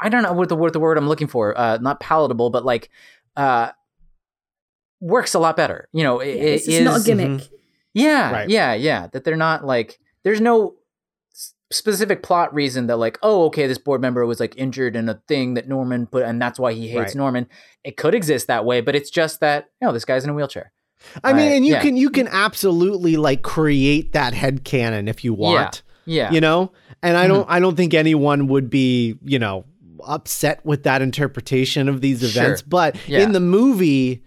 I 0.00 0.08
don't 0.08 0.22
know 0.22 0.32
what 0.32 0.48
the 0.48 0.56
what 0.56 0.72
the 0.72 0.80
word 0.80 0.98
I'm 0.98 1.08
looking 1.08 1.26
for 1.28 1.56
uh 1.58 1.78
not 1.78 2.00
palatable 2.00 2.50
but 2.50 2.64
like 2.64 2.90
uh 3.36 3.70
works 5.00 5.34
a 5.34 5.38
lot 5.38 5.56
better 5.56 5.88
you 5.92 6.02
know 6.02 6.20
it, 6.20 6.28
it's 6.28 6.68
it 6.68 6.82
not 6.82 6.94
a 6.94 6.96
is- 6.98 7.04
gimmick. 7.06 7.48
yeah 7.94 8.30
Right. 8.32 8.48
yeah 8.48 8.74
yeah 8.74 9.06
that 9.12 9.24
they're 9.24 9.36
not 9.36 9.64
like 9.64 9.98
there's 10.24 10.40
no 10.40 10.74
specific 11.70 12.22
plot 12.22 12.52
reason 12.54 12.86
that 12.88 12.96
like 12.96 13.18
oh 13.22 13.44
okay 13.46 13.66
this 13.66 13.78
board 13.78 14.00
member 14.00 14.24
was 14.26 14.40
like 14.40 14.54
injured 14.56 14.96
in 14.96 15.08
a 15.08 15.20
thing 15.28 15.54
that 15.54 15.68
Norman 15.68 16.06
put 16.06 16.24
and 16.24 16.40
that's 16.40 16.58
why 16.58 16.72
he 16.72 16.88
hates 16.88 16.98
Right. 17.10 17.14
Norman. 17.16 17.46
It 17.84 17.96
could 17.96 18.14
exist 18.14 18.46
that 18.48 18.64
way, 18.64 18.80
but 18.80 18.96
it's 18.96 19.10
just 19.10 19.40
that 19.40 19.66
you 19.80 19.86
know 19.86 19.92
this 19.92 20.04
guy's 20.06 20.24
in 20.24 20.30
a 20.30 20.34
wheelchair. 20.34 20.72
I 21.24 21.32
mean, 21.32 21.52
and 21.52 21.66
you 21.66 21.74
yeah. 21.74 21.82
can 21.82 21.96
you 21.96 22.10
can 22.10 22.28
absolutely 22.28 23.16
like 23.16 23.42
create 23.42 24.12
that 24.12 24.34
head 24.34 24.64
canon 24.64 25.08
if 25.08 25.24
you 25.24 25.32
want. 25.34 25.82
Yeah. 26.04 26.24
yeah. 26.24 26.32
You 26.32 26.40
know? 26.40 26.72
And 27.02 27.16
I 27.16 27.24
Mm-hmm. 27.24 27.34
don't 27.34 27.50
I 27.50 27.60
don't 27.60 27.76
think 27.76 27.94
anyone 27.94 28.48
would 28.48 28.68
be, 28.70 29.16
you 29.24 29.38
know, 29.38 29.64
upset 30.06 30.64
with 30.64 30.82
that 30.84 31.02
interpretation 31.02 31.88
of 31.88 32.00
these 32.00 32.20
Sure. 32.20 32.28
events. 32.42 32.62
But 32.62 32.96
Yeah. 33.06 33.20
in 33.20 33.32
the 33.32 33.40
movie, 33.40 34.22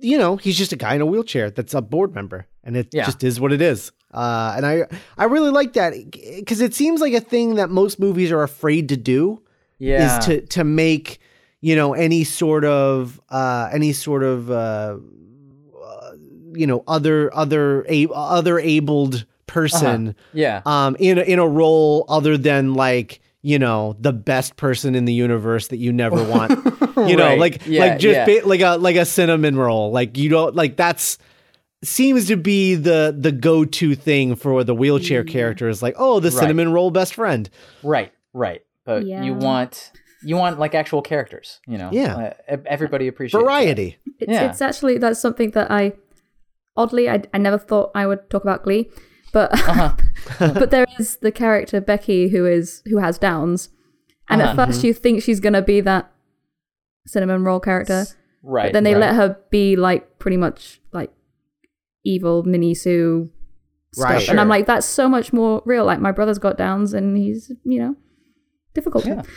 you 0.00 0.18
know, 0.18 0.36
he's 0.36 0.56
just 0.56 0.72
a 0.72 0.76
guy 0.76 0.94
in 0.94 1.00
a 1.00 1.06
wheelchair 1.06 1.50
that's 1.50 1.74
a 1.74 1.82
board 1.82 2.14
member. 2.14 2.46
And 2.64 2.76
it 2.76 2.90
just 2.92 3.24
is 3.24 3.40
what 3.40 3.52
it 3.52 3.60
is. 3.62 3.92
Uh, 4.12 4.54
and 4.56 4.66
I 4.66 4.86
I 5.16 5.24
really 5.24 5.50
like 5.50 5.74
that 5.74 5.94
because 6.36 6.60
it 6.60 6.74
seems 6.74 7.00
like 7.00 7.12
a 7.14 7.20
thing 7.20 7.54
that 7.56 7.70
most 7.70 8.00
movies 8.00 8.32
are 8.32 8.42
afraid 8.42 8.88
to 8.88 8.96
do 8.96 9.42
yeah. 9.78 10.18
is 10.18 10.24
to 10.26 10.40
to 10.46 10.64
make 10.64 11.20
you 11.60 11.76
know 11.76 11.92
any 11.94 12.24
sort 12.24 12.64
of 12.64 13.20
uh 13.28 13.68
any 13.72 13.92
sort 13.92 14.22
of 14.24 14.50
uh 14.50 14.96
you 16.54 16.66
know 16.66 16.82
other 16.86 17.32
other 17.34 17.84
a, 17.88 18.06
other 18.14 18.58
abled 18.58 19.24
person 19.46 20.14
yeah. 20.32 20.62
um 20.66 20.96
in 21.00 21.18
a, 21.18 21.22
in 21.22 21.38
a 21.38 21.46
role 21.48 22.04
other 22.08 22.36
than 22.38 22.74
like 22.74 23.20
you 23.42 23.58
know 23.58 23.96
the 23.98 24.12
best 24.12 24.56
person 24.56 24.94
in 24.94 25.04
the 25.06 25.12
universe 25.12 25.68
that 25.68 25.78
you 25.78 25.92
never 25.92 26.22
want 26.28 26.50
you 27.08 27.16
know 27.16 27.26
Right. 27.30 27.38
like 27.38 27.66
Yeah, 27.66 27.80
like 27.80 27.98
just 27.98 28.14
yeah. 28.14 28.26
ba- 28.40 28.46
like 28.46 28.60
a 28.60 28.76
like 28.76 28.96
a 28.96 29.04
cinnamon 29.04 29.56
roll 29.56 29.90
like 29.90 30.16
you 30.16 30.28
don't 30.28 30.54
like 30.54 30.76
that's 30.76 31.18
seems 31.82 32.26
to 32.28 32.36
be 32.36 32.74
the 32.74 33.14
the 33.18 33.32
go-to 33.32 33.94
thing 33.94 34.36
for 34.36 34.62
the 34.64 34.74
wheelchair 34.74 35.24
character 35.24 35.68
is 35.68 35.82
like 35.82 35.94
oh 35.98 36.20
the 36.20 36.30
Right. 36.30 36.38
cinnamon 36.38 36.72
roll 36.72 36.90
best 36.90 37.14
friend 37.14 37.48
Right, 37.82 38.12
right. 38.34 38.62
But 38.84 39.06
Yeah. 39.06 39.22
you 39.22 39.34
want 39.34 39.90
you 40.22 40.36
want 40.36 40.58
like 40.58 40.74
actual 40.74 41.00
characters, 41.00 41.60
you 41.66 41.78
know. 41.78 41.88
Yeah. 41.90 42.34
Uh, 42.50 42.56
everybody 42.66 43.08
appreciates 43.08 43.32
that. 43.40 43.46
variety 43.46 43.96
It's, 44.18 44.30
Yeah. 44.30 44.50
it's 44.50 44.60
actually 44.60 44.98
that's 44.98 45.18
something 45.18 45.50
that 45.52 45.70
I 45.70 45.92
oddly 46.76 47.08
I, 47.08 47.22
I 47.34 47.38
never 47.38 47.58
thought 47.58 47.90
I 47.94 48.06
would 48.06 48.28
talk 48.30 48.42
about 48.42 48.64
Glee, 48.64 48.90
but 49.32 49.52
Uh-huh. 49.68 49.94
but 50.38 50.70
there 50.70 50.86
is 50.98 51.16
the 51.18 51.32
character 51.32 51.80
Becky 51.80 52.28
who 52.28 52.46
is 52.46 52.82
who 52.86 52.98
has 52.98 53.18
Downs, 53.18 53.68
and 54.28 54.40
Uh-huh. 54.42 54.62
at 54.62 54.68
1st 54.68 54.84
you 54.84 54.94
think 54.94 55.22
she's 55.22 55.40
gonna 55.40 55.62
be 55.62 55.80
that 55.82 56.10
cinnamon 57.06 57.44
roll 57.44 57.60
character, 57.60 58.06
Right. 58.42 58.66
but 58.66 58.72
then 58.72 58.84
they 58.84 58.94
right. 58.94 59.00
let 59.00 59.14
her 59.16 59.36
be 59.50 59.76
like 59.76 60.18
pretty 60.18 60.36
much 60.36 60.80
like 60.92 61.10
evil 62.04 62.42
Minnie 62.44 62.74
Sue 62.74 63.30
stuff, 63.94 64.10
Right. 64.10 64.28
and 64.28 64.40
I'm 64.40 64.48
like 64.48 64.66
that's 64.66 64.86
so 64.86 65.08
much 65.08 65.32
more 65.32 65.62
real. 65.64 65.84
Like 65.84 66.00
my 66.00 66.12
brother's 66.12 66.38
got 66.38 66.56
Downs, 66.58 66.92
and 66.94 67.16
he's 67.16 67.50
you 67.64 67.78
know 67.80 67.96
difficult. 68.74 69.04
Yeah. 69.06 69.22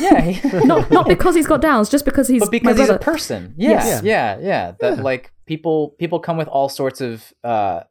Yeah. 0.00 0.40
not 0.64 0.90
not 0.90 1.06
because 1.06 1.36
he's 1.36 1.46
got 1.46 1.60
Downs, 1.60 1.88
just 1.88 2.04
because 2.04 2.26
he's 2.26 2.40
but 2.42 2.50
because 2.50 2.78
he's 2.78 2.88
a 2.88 2.98
person. 2.98 3.54
Yeah, 3.56 3.70
Yes. 3.70 4.02
yeah, 4.02 4.38
yeah. 4.40 4.72
That 4.80 4.96
Yeah. 4.96 5.02
like 5.02 5.32
people 5.46 5.94
people 5.98 6.18
come 6.18 6.36
with 6.36 6.48
all 6.48 6.68
sorts 6.68 7.00
of 7.00 7.32
uh 7.44 7.82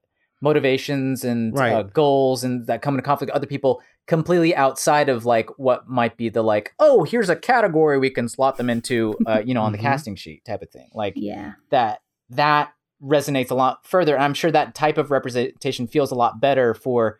motivations 0.41 1.23
and 1.23 1.58
Right. 1.58 1.71
uh, 1.73 1.84
goals 1.84 2.43
and 2.43 2.67
that 2.67 2.82
come 2.82 2.95
into 2.95 3.03
conflict 3.03 3.29
with 3.32 3.36
other 3.38 3.47
people 3.47 3.82
completely 4.08 4.53
outside 4.53 5.08
of 5.08 5.25
like 5.25 5.49
what 5.58 5.88
might 5.88 6.17
be 6.17 6.27
the 6.27 6.41
like 6.43 6.73
oh 6.79 7.06
here's 7.06 7.29
a 7.29 7.36
category 7.38 7.97
we 7.97 8.10
can 8.10 8.27
slot 8.27 8.58
them 8.58 8.69
into 8.69 9.15
uh 9.25 9.41
you 9.45 9.53
know 9.53 9.62
on 9.62 9.71
the 9.71 9.77
Mhm. 9.77 9.82
casting 9.82 10.15
sheet 10.17 10.43
type 10.43 10.62
of 10.62 10.69
thing 10.69 10.89
like 10.93 11.13
yeah. 11.15 11.53
that 11.69 12.01
that 12.29 12.73
resonates 13.01 13.51
a 13.51 13.56
lot 13.56 13.86
further. 13.86 14.15
And 14.15 14.23
I'm 14.23 14.34
sure 14.34 14.49
that 14.51 14.73
type 14.75 14.97
of 14.97 15.12
representation 15.12 15.88
feels 15.88 16.10
a 16.12 16.15
lot 16.15 16.39
better 16.39 16.73
for 16.73 17.19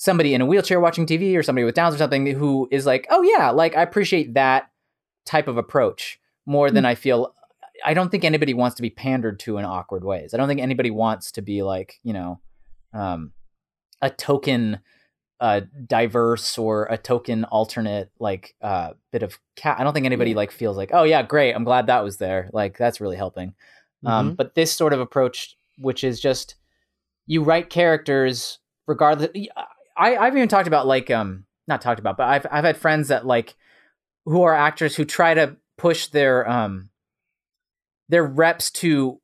somebody 0.00 0.32
in 0.32 0.40
a 0.40 0.46
wheelchair 0.46 0.80
watching 0.80 1.04
TV 1.04 1.36
or 1.36 1.42
somebody 1.42 1.62
with 1.66 1.74
Downs 1.74 1.94
or 1.94 1.98
something 1.98 2.24
who 2.24 2.66
is 2.70 2.86
like, 2.86 3.06
oh 3.10 3.20
yeah, 3.20 3.50
like 3.50 3.76
I 3.76 3.82
appreciate 3.82 4.32
that 4.32 4.70
type 5.26 5.46
of 5.46 5.58
approach 5.58 6.18
more 6.46 6.70
than 6.70 6.86
I 6.86 6.94
feel. 6.94 7.34
I 7.84 7.92
don't 7.92 8.08
think 8.10 8.24
anybody 8.24 8.54
wants 8.54 8.76
to 8.76 8.82
be 8.82 8.88
pandered 8.88 9.38
to 9.40 9.58
in 9.58 9.66
awkward 9.66 10.02
ways. 10.02 10.32
I 10.32 10.38
don't 10.38 10.48
think 10.48 10.62
anybody 10.62 10.90
wants 10.90 11.32
to 11.32 11.42
be 11.42 11.62
like, 11.62 12.00
you 12.02 12.14
know, 12.14 12.40
um, 12.94 13.32
a 14.00 14.08
token 14.08 14.80
uh 15.38 15.60
diverse 15.86 16.56
or 16.56 16.84
a 16.90 16.96
token 16.98 17.44
alternate 17.44 18.10
like 18.18 18.54
uh 18.60 18.90
bit 19.10 19.22
of 19.22 19.38
cat 19.56 19.80
i 19.80 19.84
don't 19.84 19.94
think 19.94 20.04
anybody 20.04 20.32
Yeah. 20.32 20.36
like 20.36 20.50
feels 20.50 20.76
like 20.76 20.90
oh 20.92 21.02
yeah 21.04 21.22
great 21.22 21.54
i'm 21.54 21.64
glad 21.64 21.86
that 21.86 22.04
was 22.04 22.18
there 22.18 22.50
like 22.52 22.76
that's 22.76 23.00
really 23.00 23.16
helping 23.16 23.54
um, 24.04 24.34
but 24.34 24.54
this 24.54 24.70
sort 24.72 24.92
of 24.92 25.00
approach, 25.00 25.56
which 25.78 26.04
is 26.04 26.20
just 26.20 26.56
you 27.26 27.42
write 27.42 27.68
characters 27.70 28.58
regardless. 28.86 29.30
I, 30.00 30.16
I've 30.16 30.36
even 30.36 30.48
talked 30.48 30.66
about 30.66 30.86
like 30.86 31.10
um 31.10 31.44
not 31.68 31.80
talked 31.80 32.00
about, 32.00 32.16
but 32.16 32.26
I've 32.28 32.46
I've 32.50 32.64
had 32.64 32.76
friends 32.76 33.08
that 33.08 33.26
like 33.26 33.54
who 34.24 34.42
are 34.42 34.54
actors 34.54 34.96
who 34.96 35.04
try 35.04 35.34
to 35.34 35.56
push 35.78 36.08
their 36.08 36.48
um 36.48 36.88
their 38.08 38.24
reps 38.24 38.70
to 38.70 39.20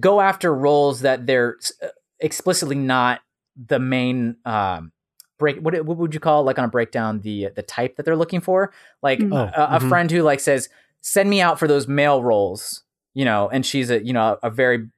go 0.00 0.20
after 0.20 0.54
roles 0.54 1.00
that 1.00 1.26
they're 1.26 1.56
uh, 1.82 1.88
explicitly 2.20 2.76
not 2.76 3.20
the 3.56 3.78
main 3.78 4.36
um 4.44 4.92
break 5.38 5.58
what 5.58 5.74
what 5.84 5.96
would 5.96 6.14
you 6.14 6.20
call 6.20 6.42
like 6.44 6.58
on 6.58 6.64
a 6.64 6.68
breakdown 6.68 7.20
the 7.20 7.48
the 7.54 7.62
type 7.62 7.96
that 7.96 8.04
they're 8.04 8.16
looking 8.16 8.40
for 8.40 8.72
like 9.02 9.18
Mm. 9.18 9.32
Oh, 9.32 9.62
a, 9.62 9.76
a 9.76 9.80
mhm. 9.80 9.88
friend 9.88 10.10
who 10.10 10.22
like 10.22 10.40
says 10.40 10.68
send 11.00 11.30
me 11.30 11.40
out 11.40 11.58
for 11.58 11.68
those 11.68 11.86
male 11.86 12.22
roles 12.22 12.82
you 13.14 13.24
know 13.24 13.48
and 13.48 13.64
she's 13.64 13.90
a 13.90 14.04
you 14.04 14.12
know 14.12 14.38
a 14.42 14.50
very 14.50 14.88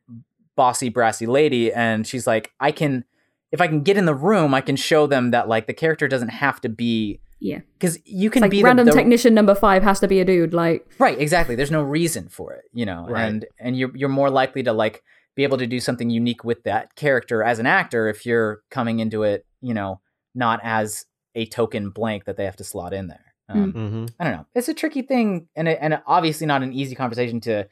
bossy 0.57 0.89
brassy 0.89 1.27
lady 1.27 1.73
and 1.73 2.07
she's 2.07 2.27
like 2.27 2.53
i 2.61 2.73
can 2.73 3.05
if 3.53 3.61
i 3.61 3.67
can 3.67 3.83
get 3.83 3.97
in 3.97 4.05
the 4.05 4.15
room 4.15 4.55
i 4.55 4.61
can 4.61 4.77
show 4.77 5.07
them 5.07 5.31
that 5.31 5.49
like 5.49 5.67
the 5.67 5.75
character 5.75 6.07
doesn't 6.09 6.29
have 6.29 6.61
to 6.61 6.69
be 6.69 7.21
Yeah. 7.41 7.61
because 7.79 7.99
you 8.05 8.31
can 8.31 8.43
like 8.43 8.51
be 8.51 8.63
random 8.63 8.87
the, 8.87 8.93
the 8.93 8.97
technician 8.99 9.35
number 9.35 9.55
five 9.55 9.83
has 9.83 10.01
to 10.01 10.09
be 10.09 10.21
a 10.21 10.25
dude. 10.25 10.53
Like 10.55 10.87
right 10.99 11.19
exactly 11.19 11.55
there's 11.55 11.71
no 11.71 11.83
reason 11.83 12.29
for 12.29 12.53
it 12.53 12.65
you 12.73 12.85
know 12.87 13.07
Right. 13.09 13.25
and 13.29 13.47
and 13.59 13.77
you're 13.79 13.97
you're 13.97 14.09
more 14.09 14.31
likely 14.31 14.63
to 14.65 14.73
like 14.73 15.03
be 15.37 15.45
able 15.45 15.59
to 15.59 15.67
do 15.67 15.79
something 15.81 16.11
unique 16.11 16.43
with 16.45 16.65
that 16.65 16.95
character 16.97 17.43
as 17.45 17.59
an 17.61 17.67
actor 17.67 18.09
if 18.09 18.27
you're 18.27 18.63
coming 18.71 18.99
into 18.99 19.23
it 19.23 19.47
you 19.61 19.73
know 19.75 20.01
not 20.35 20.59
as 20.65 21.07
a 21.35 21.47
token 21.47 21.91
blank 21.91 22.25
that 22.25 22.37
they 22.37 22.45
have 22.45 22.57
to 22.57 22.65
slot 22.65 22.93
in 22.93 23.07
there 23.09 23.25
um, 23.51 23.73
Mm-hmm. 23.73 24.07
I 24.21 24.25
don't 24.25 24.33
know. 24.37 24.47
It's 24.55 24.69
a 24.69 24.75
tricky 24.75 25.01
thing, 25.01 25.49
and 25.57 25.69
it, 25.69 25.79
and 25.81 26.03
obviously 26.07 26.47
not 26.47 26.63
an 26.63 26.75
easy 26.75 26.95
conversation 26.95 27.41
to 27.43 27.67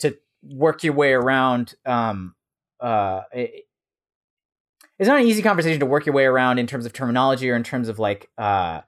to 0.00 0.14
work 0.42 0.84
your 0.84 0.92
way 0.92 1.12
around. 1.14 1.74
Um, 1.86 2.34
uh, 2.80 3.22
it, 3.32 3.65
it's 4.98 5.08
not 5.08 5.20
an 5.20 5.26
easy 5.26 5.42
conversation 5.42 5.80
to 5.80 5.86
work 5.86 6.06
your 6.06 6.14
way 6.14 6.24
around 6.24 6.58
in 6.58 6.66
terms 6.66 6.86
of 6.86 6.92
terminology 6.92 7.50
or 7.50 7.56
in 7.56 7.62
terms 7.64 7.88
of 7.88 7.98
like 7.98 8.30
uh 8.38 8.80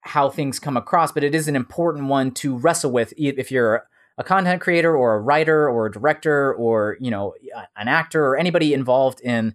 how 0.00 0.28
things 0.28 0.58
come 0.58 0.76
across, 0.76 1.12
but 1.12 1.24
it 1.24 1.34
is 1.34 1.48
an 1.48 1.56
important 1.56 2.08
one 2.08 2.30
to 2.30 2.58
wrestle 2.58 2.90
with 2.92 3.14
if 3.16 3.50
you're 3.50 3.86
a 4.18 4.22
content 4.24 4.60
creator 4.60 4.94
or 4.94 5.14
a 5.14 5.20
writer 5.20 5.68
or 5.68 5.86
a 5.86 5.90
director 5.90 6.54
or 6.54 6.96
you 7.00 7.10
know 7.10 7.34
an 7.76 7.88
actor 7.88 8.24
or 8.26 8.36
anybody 8.36 8.74
involved 8.74 9.20
in 9.22 9.54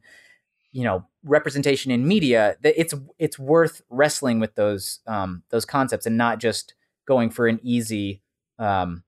you 0.72 0.84
know 0.84 1.06
representation 1.24 1.92
in 1.92 2.08
media 2.08 2.56
that 2.62 2.80
it's 2.80 2.94
it's 3.18 3.38
worth 3.38 3.82
wrestling 3.90 4.40
with 4.40 4.56
those 4.56 5.00
um 5.08 5.44
those 5.50 5.66
concepts 5.66 6.06
and 6.06 6.18
not 6.18 6.40
just 6.40 6.74
going 7.06 7.30
for 7.30 7.48
an 7.48 7.60
easy 7.64 8.22
um 8.58 9.04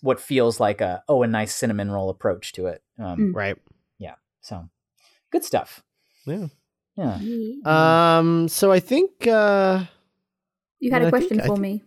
what 0.00 0.20
feels 0.20 0.60
like 0.60 0.80
a 0.80 1.02
oh 1.08 1.22
a 1.22 1.26
nice 1.26 1.54
cinnamon 1.54 1.90
roll 1.90 2.10
approach 2.10 2.52
to 2.52 2.66
it 2.66 2.82
um 2.98 3.18
Mm. 3.18 3.34
Right. 3.34 3.56
Yeah. 3.98 4.14
So 4.40 4.68
good 5.30 5.44
stuff 5.44 5.82
Yeah. 6.28 6.46
yeah 7.20 8.18
Um. 8.18 8.48
So 8.48 8.70
I 8.72 8.80
think. 8.80 9.26
uh 9.26 9.84
you 10.80 10.92
had 10.92 11.02
I 11.02 11.06
a 11.06 11.10
think- 11.10 11.10
question 11.10 11.40
I 11.40 11.46
for 11.46 11.54
think- 11.54 11.60
me. 11.60 11.82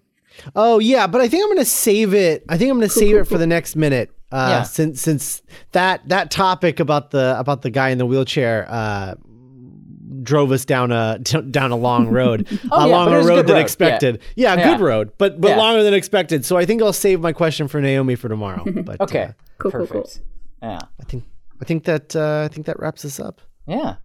Oh 0.56 0.80
yeah, 0.80 1.08
but 1.08 1.22
I 1.22 1.28
think 1.28 1.44
I'm 1.44 1.50
gonna 1.50 1.66
save 1.66 2.14
it. 2.14 2.44
I 2.50 2.58
think 2.58 2.72
I'm 2.72 2.78
gonna 2.78 2.88
Cool, 2.88 3.02
save 3.02 3.12
cool, 3.12 3.22
it 3.22 3.24
for 3.26 3.30
cool. 3.32 3.38
the 3.40 3.48
next 3.48 3.76
minute. 3.76 4.10
Uh, 4.32 4.48
Yeah. 4.50 4.64
Since 4.64 5.02
since 5.02 5.42
that 5.74 6.08
that 6.08 6.32
topic 6.32 6.80
about 6.80 7.12
the 7.12 7.36
about 7.38 7.62
the 7.64 7.70
guy 7.70 7.90
in 7.90 7.98
the 7.98 8.06
wheelchair 8.06 8.66
uh, 8.70 9.16
drove 10.24 10.52
us 10.52 10.64
down 10.66 10.92
a 10.92 11.20
down 11.52 11.72
a 11.72 11.76
long 11.76 12.08
road, 12.08 12.48
Oh, 12.72 12.86
a 12.86 12.88
yeah, 12.88 12.96
longer 12.96 13.12
but 13.12 13.16
it 13.16 13.18
was 13.20 13.26
a 13.28 13.30
road 13.30 13.48
than 13.48 13.56
road. 13.56 13.62
expected. 13.62 14.20
Yeah, 14.36 14.56
Yeah. 14.56 14.72
good 14.72 14.82
road, 14.82 15.12
but 15.18 15.42
but 15.42 15.50
Yeah. 15.50 15.58
longer 15.58 15.84
than 15.84 15.94
expected. 15.94 16.46
So 16.46 16.56
I 16.58 16.66
think 16.66 16.82
I'll 16.82 16.94
save 16.94 17.20
my 17.20 17.34
question 17.34 17.68
for 17.68 17.82
Naomi 17.82 18.16
for 18.16 18.30
tomorrow. 18.30 18.64
But 18.86 19.02
okay 19.02 19.24
uh, 19.24 19.32
Cool, 19.58 19.72
cool, 19.72 19.88
cool. 19.88 20.02
perfect 20.02 20.22
yeah 20.64 20.80
I 21.00 21.04
think 21.04 21.24
I 21.62 21.66
think 21.66 21.84
that 21.86 22.16
uh, 22.16 22.44
I 22.46 22.48
think 22.54 22.66
that 22.68 22.80
wraps 22.80 23.04
us 23.06 23.20
up. 23.20 23.42
yeah 23.68 23.96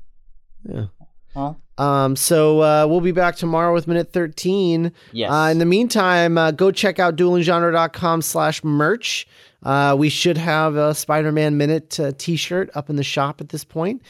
Yeah. 0.68 0.86
well 1.34 1.60
Um, 1.78 2.16
so 2.16 2.62
uh, 2.62 2.86
we'll 2.88 3.00
be 3.02 3.12
back 3.12 3.36
tomorrow 3.36 3.72
with 3.74 3.86
minute 3.86 4.12
13. 4.12 4.92
yes 5.12 5.30
Uh, 5.30 5.48
in 5.50 5.58
the 5.58 5.66
meantime, 5.66 6.38
uh, 6.38 6.50
go 6.50 6.70
check 6.70 6.98
out 6.98 7.16
duelinggenre.com 7.16 8.22
slash 8.22 8.64
merch. 8.64 9.26
Uh, 9.62 9.94
we 9.98 10.08
should 10.08 10.38
have 10.38 10.76
a 10.76 10.94
Spider-Man 10.94 11.56
Minute 11.56 11.98
uh, 12.00 12.12
t-shirt 12.16 12.70
up 12.74 12.88
in 12.88 12.96
the 12.96 13.04
shop 13.04 13.40
at 13.40 13.50
this 13.50 13.64
point. 13.64 14.02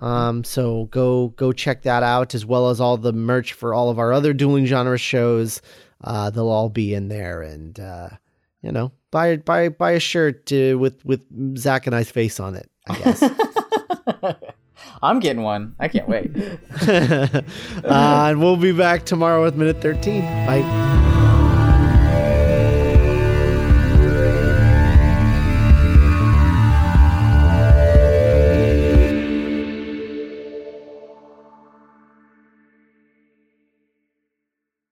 Um, 0.00 0.42
so 0.42 0.86
go 0.86 1.28
go 1.28 1.52
check 1.52 1.82
that 1.82 2.02
out 2.02 2.34
as 2.34 2.44
well 2.44 2.68
as 2.68 2.80
all 2.80 2.96
the 2.96 3.12
merch 3.12 3.52
for 3.52 3.72
all 3.72 3.90
of 3.90 3.98
our 3.98 4.12
other 4.12 4.32
dueling 4.32 4.66
genre 4.66 4.98
shows. 4.98 5.62
Uh, 6.02 6.30
they'll 6.30 6.48
all 6.48 6.68
be 6.68 6.94
in 6.94 7.08
there, 7.08 7.42
and 7.42 7.78
uh, 7.78 8.08
you 8.60 8.72
know, 8.72 8.90
buy 9.12 9.36
buy 9.36 9.68
buy 9.68 9.92
a 9.92 10.00
shirt 10.00 10.52
uh, 10.52 10.76
with 10.76 11.04
with 11.04 11.22
Zach 11.56 11.86
and 11.86 11.94
I's 11.94 12.10
face 12.10 12.40
on 12.40 12.56
it. 12.56 12.68
I 12.88 12.98
guess. 12.98 14.34
I'm 15.02 15.20
getting 15.20 15.42
one. 15.42 15.74
I 15.78 15.88
can't 15.88 16.08
wait. 16.08 16.30
uh, 16.86 17.42
and 17.84 18.40
we'll 18.40 18.56
be 18.56 18.72
back 18.72 19.04
tomorrow 19.04 19.42
with 19.42 19.56
minute 19.56 19.80
13. 19.82 20.22
Bye. 20.22 21.10